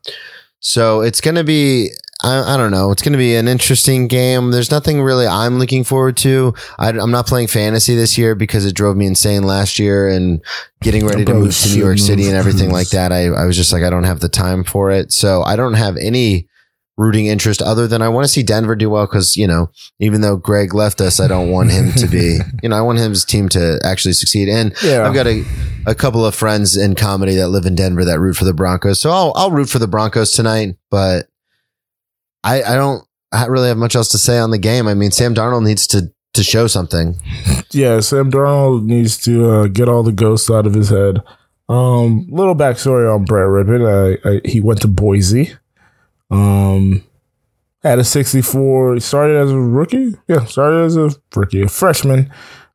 [0.59, 1.91] so it's going to be.
[2.23, 2.91] I, I don't know.
[2.91, 4.51] It's going to be an interesting game.
[4.51, 6.53] There's nothing really I'm looking forward to.
[6.79, 10.41] I, I'm not playing fantasy this year because it drove me insane last year and
[10.81, 13.11] getting ready to move to New York City and everything like that.
[13.11, 15.11] I, I was just like, I don't have the time for it.
[15.11, 16.47] So I don't have any
[16.95, 20.21] rooting interest other than I want to see Denver do well because, you know, even
[20.21, 23.25] though Greg left us, I don't want him to be, you know, I want his
[23.25, 24.47] team to actually succeed.
[24.47, 25.43] And yeah, I've got a,
[25.87, 29.01] a couple of friends in comedy that live in Denver that root for the Broncos.
[29.01, 31.27] So I'll, I'll root for the Broncos tonight, but
[32.43, 34.87] I, I don't I really have much else to say on the game.
[34.87, 37.15] I mean, Sam Darnold needs to, to show something.
[37.71, 37.99] yeah.
[37.99, 41.23] Sam Darnold needs to uh, get all the ghosts out of his head.
[41.67, 44.19] Um, little backstory on Brett Rypien.
[44.23, 45.53] I, I, he went to Boise.
[46.29, 47.03] Um,
[47.81, 48.99] had a 64.
[48.99, 50.15] Started as a rookie.
[50.27, 52.31] Yeah, started as a rookie, a freshman.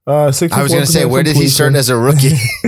[0.08, 2.30] Uh, 64% I was going to say, where did he start as a rookie?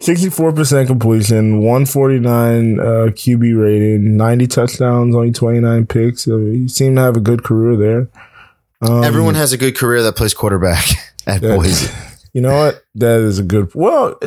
[0.00, 6.22] 64% completion, 149 uh, QB rating, 90 touchdowns, only 29 picks.
[6.24, 8.08] So he seemed to have a good career there.
[8.80, 10.86] Um, Everyone has a good career that plays quarterback
[11.26, 11.92] at that- Boise.
[12.32, 12.84] You know what?
[12.94, 13.74] That is a good.
[13.74, 14.18] Well,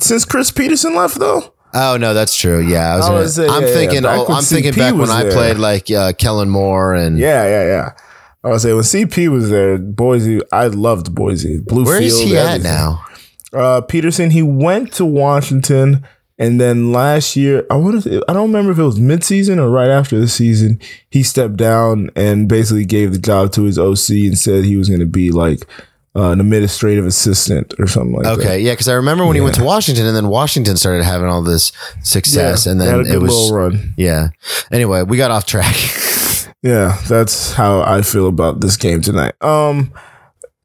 [0.00, 2.60] since Chris Petersen left, though, Oh no, that's true.
[2.60, 3.04] Yeah, I was.
[3.04, 4.02] I Gonna, would say, I'm yeah, yeah, thinking.
[4.02, 7.18] back oh, when I'm thinking back when was I played like uh, Kellen Moore and
[7.18, 7.92] yeah, yeah, yeah.
[8.42, 11.58] I would say when CP was there, Boise, I loved Boise.
[11.60, 13.04] Blue Where is he at now?
[13.52, 16.06] Uh, Petersen, he went to Washington,
[16.38, 19.68] and then last year, I want to, I don't remember if it was midseason or
[19.68, 24.10] right after the season, he stepped down and basically gave the job to his OC
[24.10, 25.66] and said he was going to be like
[26.16, 28.38] uh, an administrative assistant or something like that.
[28.38, 31.28] Okay, yeah, because I remember when he went to Washington, and then Washington started having
[31.28, 31.72] all this
[32.02, 33.92] success, and they had then it was run.
[33.98, 34.28] yeah.
[34.72, 35.76] Anyway, we got off track.
[36.62, 39.34] Yeah, that's how I feel about this game tonight.
[39.42, 39.92] Um,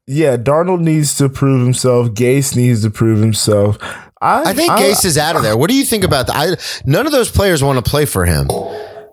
[0.06, 2.08] yeah, Darnold needs to prove himself.
[2.08, 3.78] Gase needs to prove himself.
[4.20, 5.56] I, I think I, Gase is out of there.
[5.56, 6.36] What do you think about that?
[6.36, 8.48] I, none of those players want to play for him.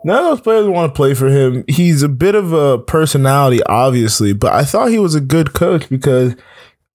[0.06, 1.63] None of those players want to play for him.
[1.67, 5.88] He's a bit of a personality, obviously, but I thought he was a good coach
[5.89, 6.36] because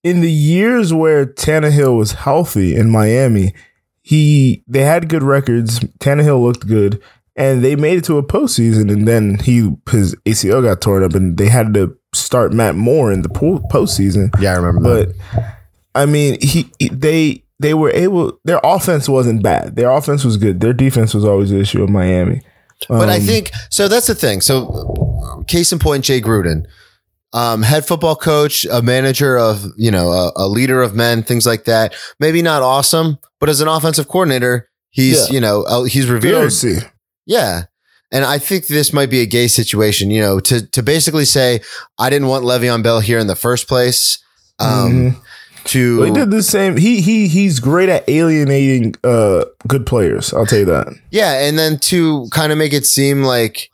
[0.05, 3.55] in the years where Tannehill was healthy in Miami,
[4.03, 5.81] he they had good records.
[6.01, 7.03] Tannehill looked good,
[7.38, 8.92] and they made it to a postseason.
[8.92, 13.12] And then he his ACL got torn up, and they had to start Matt Moore
[13.12, 14.29] in the postseason.
[14.40, 15.07] Yeah, I remember.
[15.07, 15.07] That.
[15.07, 15.59] But that.
[15.94, 18.38] I mean, he, he they they were able.
[18.44, 19.77] Their offense wasn't bad.
[19.77, 20.61] Their offense was good.
[20.61, 22.42] Their defense was always the issue in Miami.
[22.88, 23.88] But um, I think so.
[23.88, 24.40] That's the thing.
[24.40, 26.66] So, case in point, Jay Gruden,
[27.33, 31.46] um, head football coach, a manager of you know a, a, leader of men, things
[31.46, 31.94] like that.
[32.20, 35.35] Maybe not awesome, but as an offensive coordinator, he's yeah.
[35.35, 36.53] you know uh, he's revered.
[37.29, 37.64] Yeah.
[38.11, 41.61] And I think this might be a gay situation, you know, to to basically say
[41.99, 44.19] I didn't want Le'Veon Bell here in the first place.
[44.59, 45.19] Um, mm-hmm
[45.69, 46.77] to well, he did the same.
[46.77, 50.33] He he he's great at alienating uh good players.
[50.33, 50.88] I'll tell you that.
[51.11, 53.71] Yeah, and then to kind of make it seem like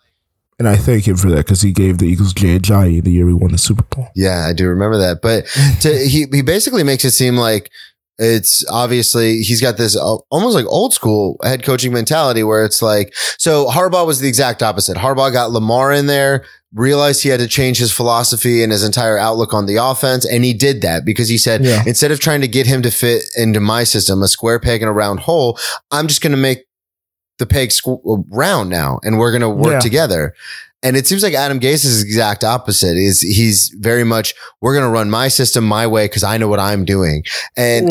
[0.58, 3.26] and I thank him for that because he gave the Eagles Jay Ajayi the year
[3.26, 4.08] we won the Super Bowl.
[4.14, 5.20] Yeah, I do remember that.
[5.20, 5.46] But
[5.82, 7.70] to, he he basically makes it seem like
[8.18, 12.80] it's obviously he's got this uh, almost like old school head coaching mentality where it's
[12.80, 14.96] like so Harbaugh was the exact opposite.
[14.96, 19.16] Harbaugh got Lamar in there, realized he had to change his philosophy and his entire
[19.16, 20.26] outlook on the offense.
[20.26, 21.82] And he did that because he said, yeah.
[21.86, 24.88] instead of trying to get him to fit into my system, a square peg in
[24.88, 25.58] a round hole,
[25.90, 26.64] I'm just going to make
[27.38, 29.80] the peg squ- round now and we're going to work yeah.
[29.80, 30.34] together.
[30.84, 32.96] And it seems like Adam Gase is the exact opposite.
[32.96, 36.46] Is he's very much we're going to run my system my way because I know
[36.46, 37.24] what I'm doing.
[37.56, 37.90] And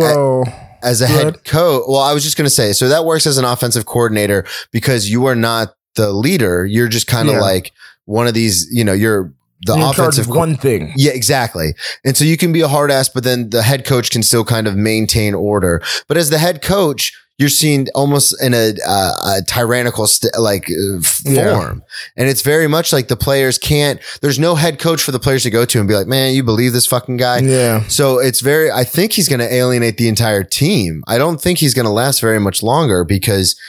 [0.83, 3.37] as a head coach, well, I was just going to say, so that works as
[3.37, 6.65] an offensive coordinator because you are not the leader.
[6.65, 7.41] You're just kind of yeah.
[7.41, 7.71] like
[8.05, 9.33] one of these, you know, you're
[9.65, 10.91] the you're offensive one thing.
[10.95, 11.73] Yeah, exactly.
[12.03, 14.43] And so you can be a hard ass, but then the head coach can still
[14.43, 15.81] kind of maintain order.
[16.07, 20.69] But as the head coach, you're seen almost in a, uh, a tyrannical st- like
[20.69, 21.73] uh, form, yeah.
[22.15, 23.99] and it's very much like the players can't.
[24.21, 26.43] There's no head coach for the players to go to and be like, "Man, you
[26.43, 27.87] believe this fucking guy?" Yeah.
[27.87, 28.71] So it's very.
[28.71, 31.03] I think he's going to alienate the entire team.
[31.07, 33.59] I don't think he's going to last very much longer because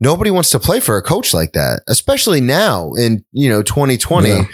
[0.00, 4.28] nobody wants to play for a coach like that, especially now in, you know, 2020,
[4.28, 4.44] yeah.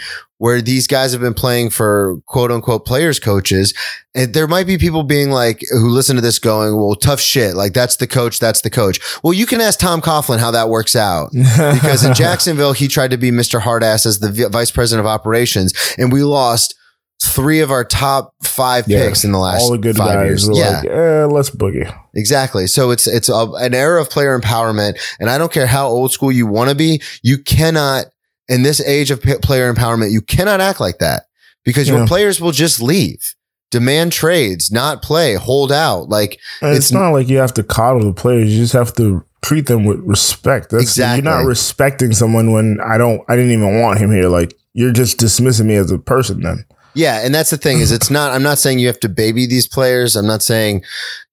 [0.41, 3.75] Where these guys have been playing for quote unquote players coaches.
[4.15, 7.53] And there might be people being like, who listen to this going, well, tough shit.
[7.53, 8.39] Like that's the coach.
[8.39, 8.99] That's the coach.
[9.21, 13.11] Well, you can ask Tom Coughlin how that works out because in Jacksonville, he tried
[13.11, 13.61] to be Mr.
[13.61, 16.73] Hardass as the vice president of operations and we lost
[17.21, 20.47] three of our top five yeah, picks in the last all the good five guys
[20.47, 20.57] years.
[20.57, 21.95] yeah, like, eh, let's boogie.
[22.15, 22.65] Exactly.
[22.65, 26.11] So it's it's a, an era of player empowerment, and I don't care how old
[26.11, 28.05] school you want to be, you cannot
[28.51, 31.23] in this age of p- player empowerment, you cannot act like that
[31.63, 31.97] because yeah.
[31.97, 33.33] your players will just leave.
[33.71, 36.09] Demand trades, not play, hold out.
[36.09, 38.51] Like it's, it's, not like you have to coddle the players.
[38.53, 40.71] You just have to treat them with respect.
[40.71, 41.23] That's, exactly.
[41.23, 43.21] You're not respecting someone when I don't.
[43.29, 44.27] I didn't even want him here.
[44.27, 46.41] Like you're just dismissing me as a person.
[46.41, 49.09] Then yeah, and that's the thing is it's not I'm not saying you have to
[49.09, 50.17] baby these players.
[50.17, 50.83] I'm not saying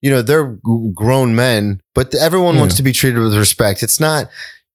[0.01, 0.57] you know they're
[0.93, 2.61] grown men, but everyone yeah.
[2.61, 3.83] wants to be treated with respect.
[3.83, 4.29] It's not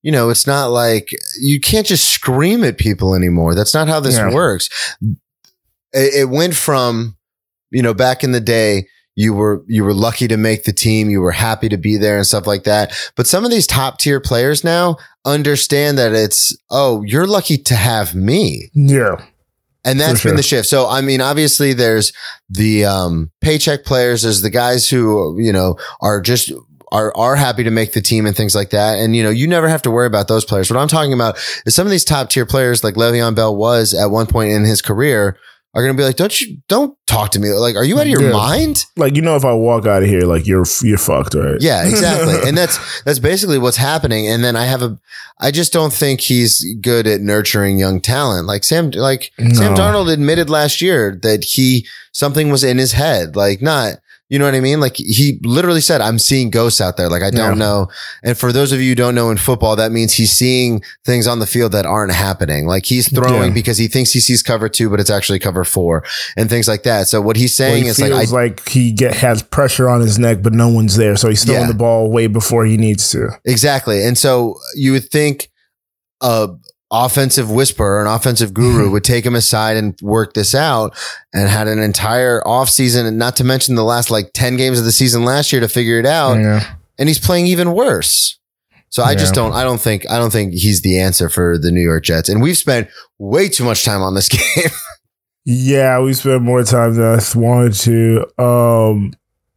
[0.04, 1.08] you know, it's not like
[1.40, 3.54] you can't just scream at people anymore.
[3.54, 4.30] That's not how this yeah.
[4.30, 4.68] works.
[5.00, 7.16] It, it went from
[7.70, 8.86] you know back in the day
[9.16, 12.16] you were you were lucky to make the team you were happy to be there
[12.16, 16.56] and stuff like that but some of these top tier players now understand that it's
[16.70, 19.24] oh you're lucky to have me yeah
[19.84, 20.30] and that's sure.
[20.30, 20.66] been the shift.
[20.66, 22.14] So, I mean, obviously there's
[22.48, 24.22] the, um, paycheck players.
[24.22, 26.50] There's the guys who, you know, are just,
[26.94, 29.00] are, are happy to make the team and things like that.
[29.00, 30.70] And, you know, you never have to worry about those players.
[30.70, 31.36] What I'm talking about
[31.66, 34.64] is some of these top tier players like Le'Veon Bell was at one point in
[34.64, 35.36] his career
[35.74, 37.50] are going to be like, don't you, don't talk to me.
[37.50, 38.30] Like, are you out of your yeah.
[38.30, 38.86] mind?
[38.96, 41.56] Like, you know, if I walk out of here, like you're, you're fucked, right?
[41.58, 42.48] Yeah, exactly.
[42.48, 44.28] and that's, that's basically what's happening.
[44.28, 44.96] And then I have a,
[45.40, 48.46] I just don't think he's good at nurturing young talent.
[48.46, 49.52] Like Sam, like no.
[49.52, 53.34] Sam Darnold admitted last year that he, something was in his head.
[53.34, 53.94] Like, not,
[54.34, 54.80] you know what I mean?
[54.80, 57.08] Like he literally said, I'm seeing ghosts out there.
[57.08, 57.66] Like I don't yeah.
[57.66, 57.86] know.
[58.24, 61.28] And for those of you who don't know in football, that means he's seeing things
[61.28, 62.66] on the field that aren't happening.
[62.66, 63.54] Like he's throwing yeah.
[63.54, 66.02] because he thinks he sees cover two, but it's actually cover four
[66.36, 67.06] and things like that.
[67.06, 70.00] So what he's saying well, he is like, I, like he get, has pressure on
[70.00, 71.14] his neck, but no one's there.
[71.14, 71.68] So he's throwing yeah.
[71.68, 73.28] the ball way before he needs to.
[73.44, 74.04] Exactly.
[74.04, 75.48] And so you would think,
[76.20, 76.48] uh,
[76.90, 80.96] offensive whisperer, an offensive guru would take him aside and work this out
[81.32, 84.84] and had an entire offseason and not to mention the last like 10 games of
[84.84, 86.34] the season last year to figure it out.
[86.34, 86.74] Yeah.
[86.98, 88.38] And he's playing even worse.
[88.94, 89.52] So I just don't.
[89.52, 90.08] I don't think.
[90.08, 92.28] I don't think he's the answer for the New York Jets.
[92.28, 94.70] And we've spent way too much time on this game.
[95.44, 98.24] Yeah, we spent more time than I wanted to.
[98.40, 99.12] Um,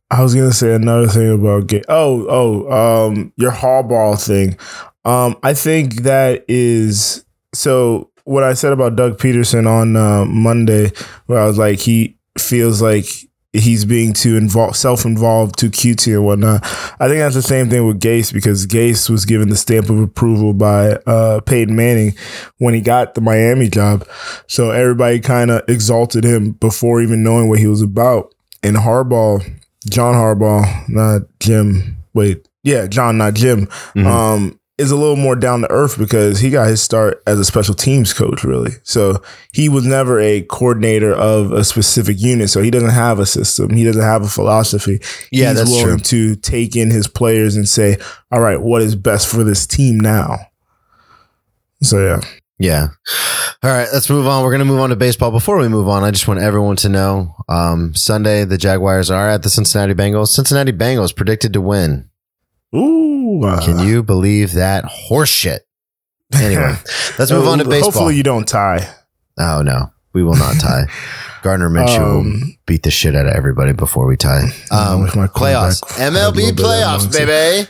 [0.10, 1.84] I was gonna say another thing about game.
[1.88, 4.58] Oh, oh, um, your Harbaugh thing.
[5.08, 8.12] Um, I think that is so.
[8.26, 10.92] What I said about Doug Pederson on uh, Monday,
[11.28, 13.06] where I was like, he feels like
[13.54, 16.62] he's being too involved, self-involved, too cutesy and whatnot.
[17.00, 20.00] I think that's the same thing with Gase because Gase was given the stamp of
[20.02, 22.16] approval by uh, Peyton Manning
[22.58, 24.06] when he got the Miami job.
[24.48, 28.36] So everybody kind of exalted him before even knowing what he was about.
[28.62, 29.42] And Harbaugh,
[29.90, 31.96] John Harbaugh, not Jim.
[32.14, 33.68] Wait, yeah, John, not Jim.
[33.96, 34.06] Mhm.
[34.06, 37.46] Um, is a little more down to earth because he got his start as a
[37.46, 38.74] special teams coach, really.
[38.84, 39.22] So
[39.52, 42.50] he was never a coordinator of a specific unit.
[42.52, 43.72] So he doesn't have a system.
[43.72, 45.00] He doesn't have a philosophy.
[45.32, 46.36] Yeah, He's that's willing true.
[46.36, 47.98] to take in his players and say,
[48.32, 50.38] "All right, what is best for this team now?"
[51.82, 52.22] So yeah.
[52.60, 52.88] Yeah.
[53.62, 54.44] All right, let's move on.
[54.44, 55.30] We're going to move on to baseball.
[55.32, 59.30] Before we move on, I just want everyone to know um, Sunday, the Jaguars are
[59.30, 60.30] at the Cincinnati Bengals.
[60.30, 62.10] Cincinnati Bengals predicted to win.
[62.76, 63.44] Ooh.
[63.44, 65.60] uh, Can you believe that horseshit?
[66.34, 66.76] Anyway,
[67.20, 67.92] let's move on to baseball.
[67.92, 68.88] Hopefully you don't tie.
[69.40, 70.86] oh, no, we will not tie.
[71.44, 74.44] Gardner Minshew will Um, beat the shit out of everybody before we tie.
[74.72, 75.82] Um, playoffs.
[75.82, 77.70] quarterback had a little MLB bit of that playoffs, baby.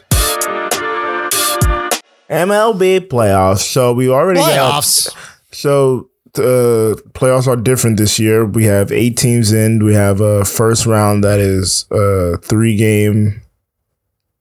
[2.29, 3.59] MLB playoffs.
[3.59, 5.15] So we already got Playoffs.
[5.51, 8.45] So the playoffs are different this year.
[8.45, 9.83] We have eight teams in.
[9.83, 13.41] We have a first round that is a three game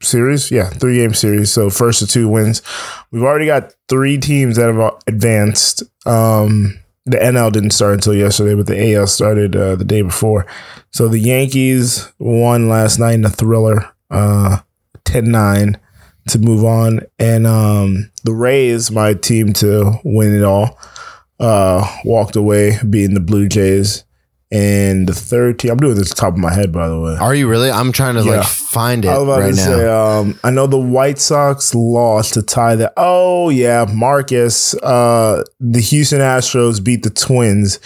[0.02, 0.50] series.
[0.50, 1.52] Yeah, three game series.
[1.52, 2.62] So first to two wins.
[3.10, 5.82] We've already got three teams that have advanced.
[6.06, 10.46] Um, the NL didn't start until yesterday, but the AL started uh, the day before.
[10.90, 14.58] So the Yankees won last night in a thriller, uh,
[15.04, 15.78] 10-9
[16.28, 17.00] to move on.
[17.18, 20.78] And um, the Rays, my team to win it all,
[21.38, 24.05] uh, walked away beating the Blue Jays.
[24.52, 27.16] And the third team, I'm doing this top of my head, by the way.
[27.16, 27.68] Are you really?
[27.70, 28.36] I'm trying to Yeah.
[28.38, 29.64] like find it I was about right to now.
[29.64, 32.92] say, um, I know the White Sox lost to tie the.
[32.96, 34.74] Oh yeah, Marcus.
[34.74, 37.80] Uh, the Houston Astros beat the Twins.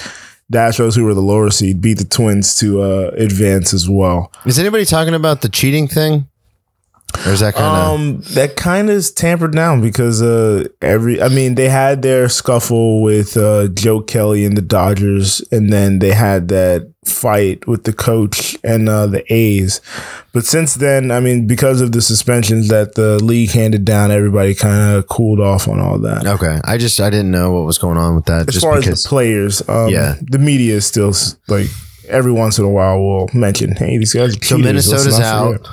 [0.51, 4.31] The Astros, who were the lower seed, beat the Twins to uh, advance as well.
[4.45, 6.27] Is anybody talking about the cheating thing?
[7.27, 11.21] Or is that kind of Um, that kind of is tampered down because uh, every.
[11.21, 15.99] I mean, they had their scuffle with uh, Joe Kelly and the Dodgers, and then
[15.99, 19.81] they had that fight with the coach and uh, the A's.
[20.33, 24.55] But since then, I mean, because of the suspensions that the league handed down, everybody
[24.55, 26.27] kind of cooled off on all that.
[26.27, 26.61] okay?
[26.65, 28.49] I just I didn't know what was going on with that.
[28.49, 30.15] As just far because as the players, um, Yeah.
[30.23, 31.13] the media is still
[31.49, 31.67] like
[32.09, 35.67] every once in a while will mention, "Hey, these guys." Are So Minnesota's out.
[35.67, 35.73] forget."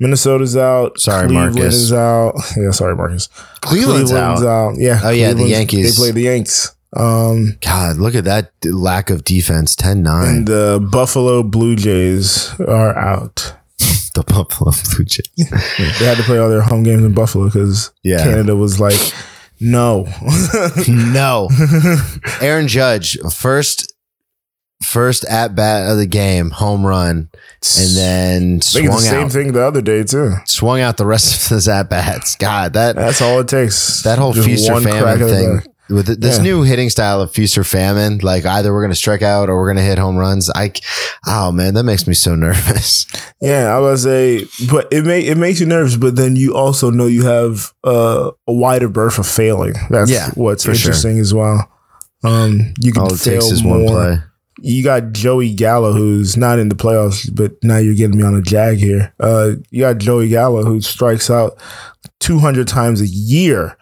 [0.00, 0.98] Minnesota's out.
[1.00, 1.74] Sorry, Cleveland Marcus.
[1.74, 2.34] is out.
[2.56, 3.28] Yeah, sorry, Marcus.
[3.60, 4.76] Cleveland's, out.
[4.78, 5.00] Yeah.
[5.02, 5.96] Oh, yeah, the Yankees.
[5.96, 6.74] They play the Yanks.
[6.96, 9.74] Um, God, look at that lack of defense.
[9.76, 10.28] 10-9.
[10.28, 13.54] and the Buffalo Blue Jays are out.
[14.14, 15.28] the Buffalo Blue Jays.
[15.98, 18.22] They had to play all their home games in Buffalo because Yeah.
[18.24, 18.98] Canada was like,
[19.60, 20.06] no.
[20.88, 21.48] no.
[22.40, 23.92] Aaron Judge, first
[24.82, 27.28] first at bat of the game, home run,
[27.78, 29.32] and then did the swung same out.
[29.32, 30.34] thing the other day too.
[30.46, 32.36] Swung out the rest of his at bats.
[32.36, 34.02] God, that That's all it takes.
[34.04, 36.42] that whole Just feast or famine thing with this Yeah.
[36.42, 39.56] new hitting style of feast or famine, like either we're going to strike out or
[39.56, 40.50] we're going to hit home runs.
[40.50, 40.72] I,
[41.26, 43.06] oh man, that makes me so nervous.
[43.40, 46.90] Yeah, I was say, but it may it makes you nervous, but then you also
[46.90, 49.74] know you have uh, a wider berth of failing.
[49.90, 50.90] That's Yeah, what's for sure.
[50.90, 51.68] interesting as well.
[52.22, 53.78] Um, you can All it fail takes is more.
[53.78, 54.18] one play.
[54.60, 58.34] You got Joey Gallo, who's not in the playoffs, but now you're getting me on
[58.34, 59.12] a jag here.
[59.20, 61.56] Uh, you got Joey Gallo, who strikes out
[62.20, 63.76] 200 times a year,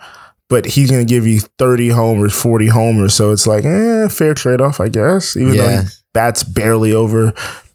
[0.49, 3.15] but he's going to give you 30 homers, 40 homers.
[3.15, 5.83] So it's like, eh, fair trade off, I guess, even though Yeah.
[5.83, 7.33] he bats barely over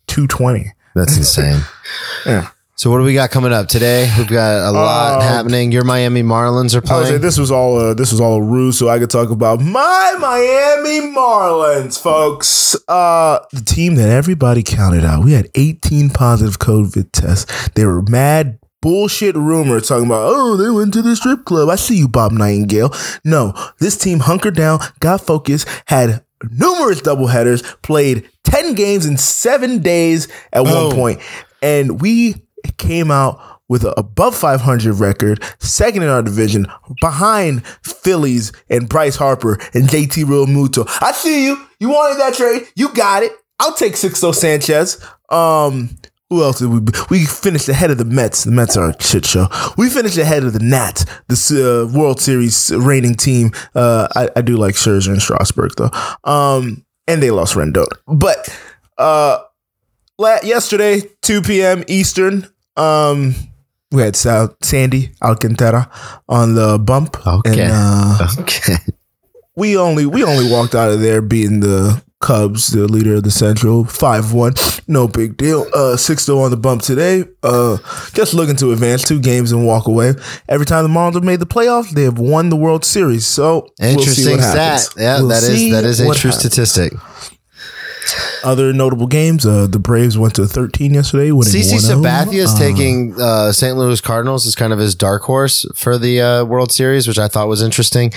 [0.08, 0.72] 220.
[0.96, 1.62] That's insane.
[2.26, 2.50] Yeah.
[2.82, 4.12] So what do we got coming up today?
[4.18, 5.72] We've got a lot Um, happening.
[5.72, 7.22] Your Miami Marlins are I would say playing.
[7.22, 10.16] this was all a, this was all a ruse, so I could talk about my
[10.18, 12.76] Miami Marlins, folks.
[12.88, 15.24] Uh, the team that everybody counted out.
[15.24, 17.70] We had 18 positive COVID tests.
[17.76, 21.70] They were mad bullshit rumors talking about, oh, they went to the strip club.
[21.70, 22.92] I see you, Bob Nightingale.
[23.24, 29.84] No, this team hunkered down, got focused, had numerous doubleheaders, played 10 games in seven
[29.84, 30.74] days at Boom.
[30.88, 31.20] one point,
[31.62, 32.42] and we
[32.78, 36.68] came out with an above 500 record, second in our division,
[37.00, 40.86] behind Phillies and Bryce Harper and JT Realmuto.
[41.02, 41.58] I see you.
[41.80, 42.64] You wanted that trade.
[42.76, 43.32] You got it.
[43.60, 45.02] I'll take Sixto Sanchez.
[45.30, 45.90] Um,
[46.30, 46.82] Who else did we?
[46.82, 46.92] Be?
[47.10, 48.44] We finished ahead of the Mets.
[48.44, 49.48] The Mets are a shit show.
[49.78, 53.52] We finished ahead of the Nats, the uh, World Series reigning team.
[53.74, 55.92] Uh, I, I do like Scherzer and Strasburg though.
[56.30, 57.88] Um, and they lost Rendon.
[58.08, 58.54] But
[58.98, 59.40] uh,
[60.44, 61.84] yesterday, two p.m.
[61.88, 62.51] Eastern.
[62.78, 63.36] Um,
[63.92, 65.90] we had Sal- Sandy Alcantara
[66.30, 67.18] on the bump.
[67.28, 67.62] Okay.
[67.64, 68.76] And, uh, Okay.
[69.56, 73.32] we only we only walked out of there beating the Cubs, the leader of the
[73.32, 74.54] Central, five one.
[74.88, 75.66] No big deal.
[75.74, 77.26] Uh, six zero on the bump today.
[77.42, 77.78] Uh,
[78.14, 80.14] just looking to advance two games and walk away.
[80.48, 83.26] Every time the Marlins have made the playoffs, they have won the World Series.
[83.26, 84.88] So we'll Interesting what stat.
[84.98, 86.38] Yeah, We'll that is that is a true happens.
[86.40, 86.94] statistic.
[88.44, 89.46] Other notable games.
[89.46, 91.32] Uh, the Braves went to thirteen yesterday.
[91.32, 93.78] winning CC Sabathia is Uh, taking uh, St.
[93.78, 97.28] Louis Cardinals as kind of his dark horse for the uh, World Series, which I
[97.28, 98.12] thought was interesting.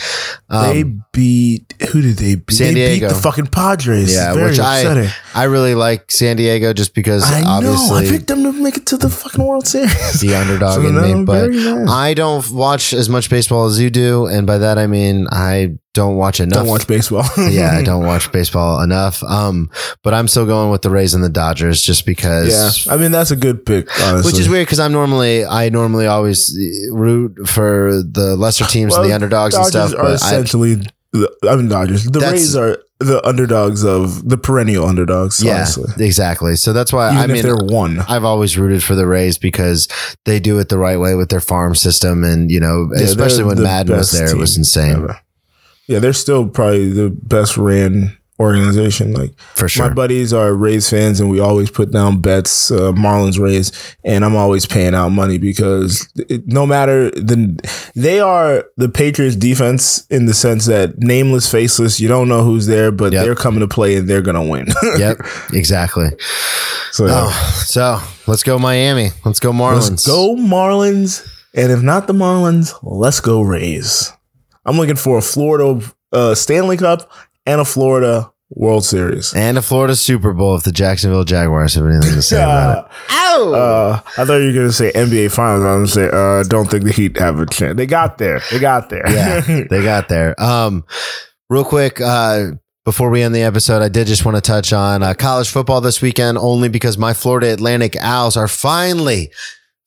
[0.51, 2.57] They Um, beat who did they beat?
[2.57, 3.09] San they Diego.
[3.09, 4.13] beat the fucking Padres.
[4.15, 5.09] yeah, Very which upsetting.
[5.35, 7.75] I I really like San Diego just because I know.
[7.93, 10.21] I picked them to make it to the fucking World Series.
[10.21, 11.91] the underdog So in me, but nice.
[11.91, 15.75] I don't watch as much baseball as you do, and by that I mean I
[15.93, 16.61] don't watch enough.
[16.61, 17.25] Don't watch baseball.
[17.51, 19.23] yeah, I don't watch baseball enough.
[19.23, 19.71] Um,
[20.03, 22.87] but I'm still going with the Rays and the Dodgers just because.
[22.87, 24.31] Yeah, I mean that's a good pick, honestly.
[24.33, 26.57] Which is weird because I'm normally I normally always
[26.91, 29.93] root for the lesser teams and the Well, underdogs and stuff.
[29.95, 30.77] are But essentially,
[31.13, 32.05] the, I mean Dodgers.
[32.05, 35.43] The Rays are the underdogs of the perennial underdogs.
[35.43, 36.07] yeah, honestly.
[36.07, 36.55] exactly.
[36.57, 38.01] So that's why even I if mean they're one.
[38.09, 39.89] I've always rooted for the Rays because
[40.25, 43.45] they do it the right way with their farm system, and you know, Yeah, especially
[43.45, 45.21] when Maddon was there, it was insane ever.
[45.87, 49.13] Yeah, they're still probably the best ran organization.
[49.13, 49.89] Like for sure.
[49.89, 53.73] my buddies are Rays fans, and we always put down bets, uh, Marlins Rays,
[54.05, 57.59] and I'm always paying out money because it, no matter the,
[57.95, 62.67] they are the Patriots defense in the sense that nameless, faceless, you don't know who's
[62.67, 63.25] there, but Yep.
[63.25, 64.67] they're coming to play and they're gonna win.
[64.99, 65.19] yep,
[65.53, 66.09] exactly.
[66.93, 67.13] so yeah.
[67.27, 69.11] Oh, so let's go Miami.
[69.25, 69.91] Let's go Marlins.
[69.91, 71.27] Let's go Marlins.
[71.57, 74.13] And if not the Marlins, let's go Rays.
[74.67, 75.81] I'm looking for a Florida
[76.13, 77.11] uh, Stanley Cup
[77.47, 79.35] and a Florida World Series.
[79.35, 82.93] And a Florida Super Bowl if the Jacksonville Jaguars have anything to say about it.
[83.35, 85.65] Uh, uh, I thought you were going to say NBA Finals.
[85.65, 87.77] I was going to say, uh, don't think the Heat have a chance.
[87.77, 88.41] They got there.
[88.53, 89.11] They got there.
[89.11, 89.41] yeah,
[89.71, 90.41] they got there.
[90.41, 90.85] Um,
[91.51, 92.53] real quick, uh,
[92.85, 95.81] before we end the episode, I did just want to touch on uh, college football
[95.81, 99.33] this weekend, only because my Florida Atlantic Owls are finally,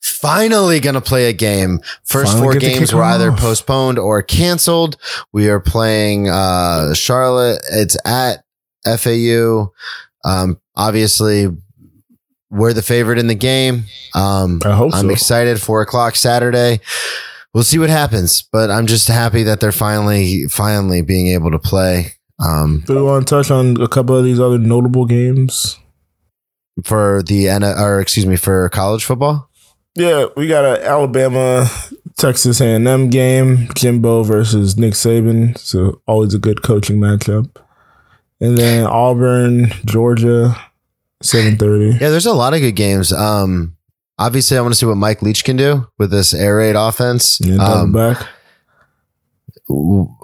[0.02, 1.80] finally going to play a game.
[2.04, 3.40] First Finally four games kick were either off.
[3.40, 4.98] postponed or canceled.
[5.32, 7.62] We are playing uh, Charlotte.
[7.70, 8.44] It's at
[8.84, 9.72] FAU.
[10.24, 11.48] Um, obviously,
[12.50, 13.84] we're the favorite in the game.
[14.14, 15.10] Um, I hope I'm so.
[15.10, 15.60] excited.
[15.60, 16.80] Four o'clock Saturday.
[17.54, 21.58] We'll see what happens, but I'm just happy that they're finally, finally being able to
[21.58, 22.12] play.
[22.38, 25.78] Um, Do we want to touch on a couple of these other notable games?
[26.84, 29.50] for the N or excuse me for college football.
[29.96, 31.68] Yeah, we got an Alabama
[32.16, 35.58] Texas A&M game, Jimbo versus Nick Saban.
[35.58, 37.50] So always a good coaching matchup.
[38.40, 40.56] And then Auburn, Georgia,
[41.22, 41.90] seven thirty.
[41.98, 43.12] Yeah, there's a lot of good games.
[43.12, 43.76] Um,
[44.18, 47.40] obviously, I want to see what Mike Leach can do with this air raid offense.
[47.40, 48.26] Yeah, Um, back.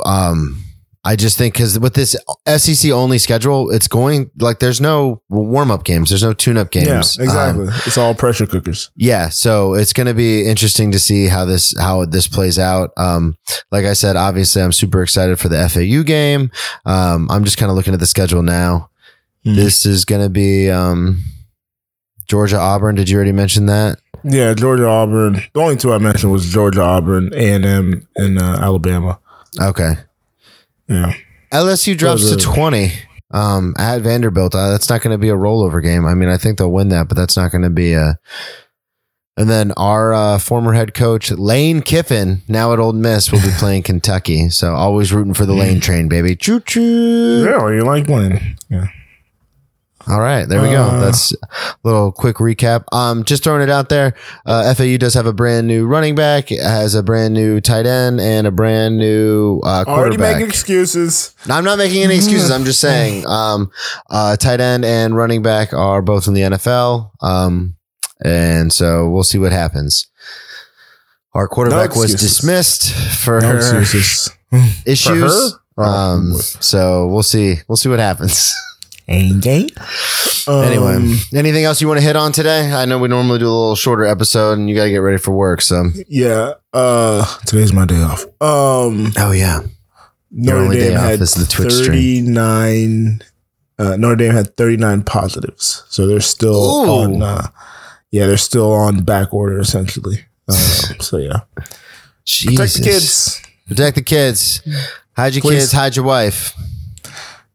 [0.05, 0.64] um,
[1.07, 5.71] I just think because with this SEC only schedule, it's going like there's no warm
[5.71, 7.19] up games, there's no tune up Yeah, games.
[7.19, 7.67] Um, exactly.
[7.87, 8.91] it's all pressure cookers.
[8.97, 12.91] Yeah, so it's going to be interesting to see how this how this plays out.
[12.97, 13.37] Um,
[13.71, 16.51] like I said, obviously, I'm super excited for the FAU game.
[16.87, 18.89] Um, I'm just kind of looking at the schedule now.
[19.47, 19.57] Mhm.
[19.57, 21.23] This is going to be um,
[22.29, 22.95] Georgia Auburn.
[22.95, 23.99] Did you already mention that?
[24.25, 25.35] Yeah, Georgia Auburn.
[25.53, 29.19] The only two I mentioned was Georgia Auburn, A and M, and uh, Alabama.
[29.61, 29.93] Okay,
[30.89, 31.15] Yeah,
[31.53, 32.93] LSU drops to 20
[33.33, 34.55] um, at Vanderbilt.
[34.55, 36.07] Uh, that's not going to be a rollover game.
[36.07, 38.19] I mean, I think they'll win that, but that's not going to be a.
[39.37, 43.51] And then our uh, former head coach Lane Kiffin, now at Ole Miss, will be
[43.59, 44.49] playing Kentucky.
[44.51, 46.37] So always rooting for the Lane train, baby.
[46.37, 47.45] Choo choo.
[47.45, 47.69] yeah.
[47.71, 48.57] You like winning?
[48.71, 48.87] Yeah.
[50.07, 50.83] All right, there we go.
[50.83, 51.37] Uh, That's a
[51.83, 52.85] little quick recap.
[52.93, 54.15] Um, just throwing it out there.
[54.45, 58.21] Uh, FAU does have a brand new running back, has a brand new tight end,
[58.21, 60.35] and a brand new uh, Already quarterback.
[60.37, 61.35] making excuses.
[61.49, 62.51] No, I'm not making any excuses.
[62.51, 63.71] I'm just saying, um,
[64.11, 67.11] uh, tight end and running back are both in the NFL.
[67.23, 67.75] Um,
[68.25, 70.07] and so we'll see what happens.
[71.33, 74.31] Our quarterback was dismissed for No her excuses.
[74.87, 75.53] issues.
[75.75, 75.85] For her?
[75.91, 77.57] Um, Oh, so we'll see.
[77.67, 78.55] We'll see what happens.
[79.07, 79.69] Anyway,
[80.49, 82.73] anyway, anything else you want to hit on today?
[82.73, 85.19] I know we normally do a little shorter episode, and you got to get ready
[85.19, 85.61] for work.
[85.61, 86.55] So, yeah.
[86.73, 88.25] Uh, today's my day off.
[88.41, 89.61] Um, oh yeah,
[90.31, 92.27] Your Notre only day Dame off had is the Twitch stream.
[92.27, 93.23] 39
[93.79, 97.03] uh, Notre Dame had 39 positives so they're still Ooh.
[97.03, 97.49] on uh,
[98.15, 100.25] yeah, they're still on back order essentially.
[100.49, 100.55] Um,
[101.01, 101.41] so yeah,
[102.25, 102.55] Jesus.
[102.57, 103.43] protect the kids.
[103.67, 104.63] Protect the kids.
[105.17, 105.63] Hide your Please.
[105.63, 105.73] kids.
[105.73, 106.53] Hide your wife.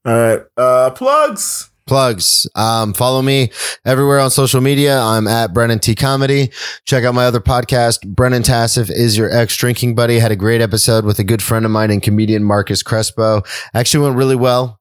[0.06, 1.70] All right, uh, plugs.
[1.86, 2.48] Plugs.
[2.54, 3.50] Um, follow me
[3.84, 5.00] everywhere on social media.
[5.00, 6.52] I'm at Brennan T Comedy.
[6.86, 8.06] Check out my other podcast.
[8.08, 10.20] Brennan Tassif is your ex drinking buddy.
[10.20, 13.42] Had a great episode with a good friend of mine and comedian Marcus Crespo.
[13.74, 14.80] Actually went really well.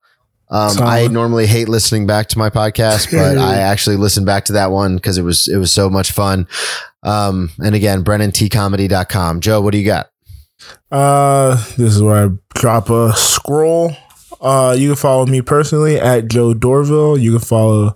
[0.51, 4.53] Um, I normally hate listening back to my podcast, but I actually listened back to
[4.55, 6.47] that one because it was, it was so much fun.
[7.03, 9.41] Um, and again, BrennanTComedy.com.
[9.41, 10.11] Joe, what do you got?
[10.91, 13.97] Uh, this is where I drop a scroll.
[14.41, 17.21] Uh, you can follow me personally at Joe Dorville.
[17.21, 17.95] You can follow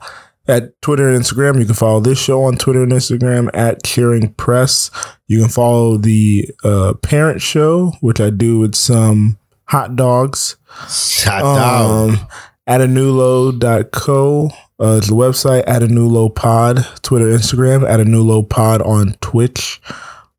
[0.49, 1.59] at Twitter and Instagram.
[1.61, 4.91] You can follow this show on Twitter and Instagram at Cheering Press.
[5.29, 10.57] You can follow the uh, parent show, which I do with some hot dogs.
[10.69, 12.21] Hot dogs.
[12.21, 12.29] Um,
[12.69, 15.65] Adanulo.co uh, is the website.
[15.67, 17.89] Adanulo Pod, Twitter, Instagram.
[17.89, 19.81] Adanulo Pod on Twitch.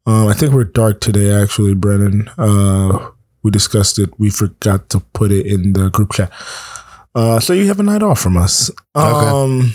[0.05, 2.29] Um, I think we're dark today, actually, Brennan.
[2.37, 3.11] Uh,
[3.43, 4.17] we discussed it.
[4.19, 6.31] We forgot to put it in the group chat.
[7.13, 8.71] Uh, so you have a night off from us.
[8.95, 9.27] Okay.
[9.27, 9.73] Um,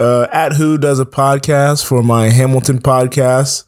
[0.00, 3.64] uh, at who does a podcast for my Hamilton podcast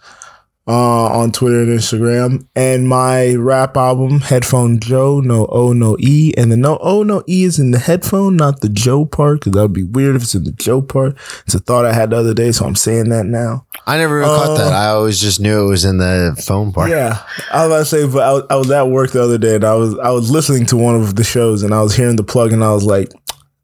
[0.67, 6.33] uh, on Twitter and Instagram, and my rap album Headphone Joe, no O, no E,
[6.39, 9.53] and the no O, no E is in the headphone, not the Joe part, because
[9.53, 11.17] that would be weird if it's in the Joe part.
[11.45, 13.67] It's a thought I had the other day, so I'm saying that now.
[13.87, 14.73] I never even caught Uh, that.
[14.73, 16.89] I always just knew it was in the phone part.
[16.89, 19.37] Yeah, I was about to say, but I was, I was at work the other
[19.37, 21.95] day, and I was I was listening to one of the shows, and I was
[21.95, 23.11] hearing the plug, and I was like,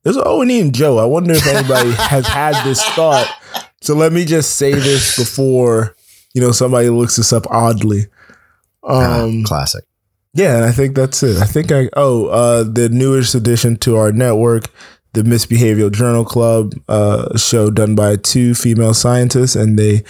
[0.03, 3.27] "There's an O and E in Joe." I wonder if anybody has had this thought.
[3.81, 5.97] So let me just say this before
[6.35, 8.07] you know somebody looks this up oddly.
[8.83, 9.85] Ah, Um, classic.
[10.35, 11.37] yeah, and I think that's it.
[11.39, 14.65] I think I oh uh the newest addition to our network,
[15.13, 20.03] the Misbehavioral Journal Club, uh show done by two female scientists and they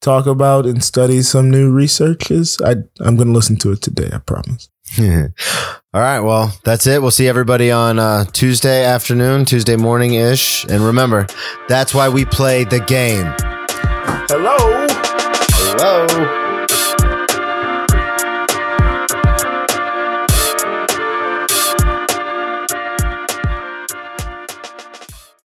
[0.00, 2.58] talk about and study some new researches.
[2.64, 4.68] I I'm going to listen to it today, I promise.
[5.00, 6.20] All right.
[6.20, 7.00] Well, that's it.
[7.00, 10.64] We'll see everybody on uh, Tuesday afternoon, Tuesday morning ish.
[10.64, 11.26] And remember,
[11.68, 13.32] that's why we play the game.
[14.28, 14.73] Hello.
[15.76, 16.43] Hello.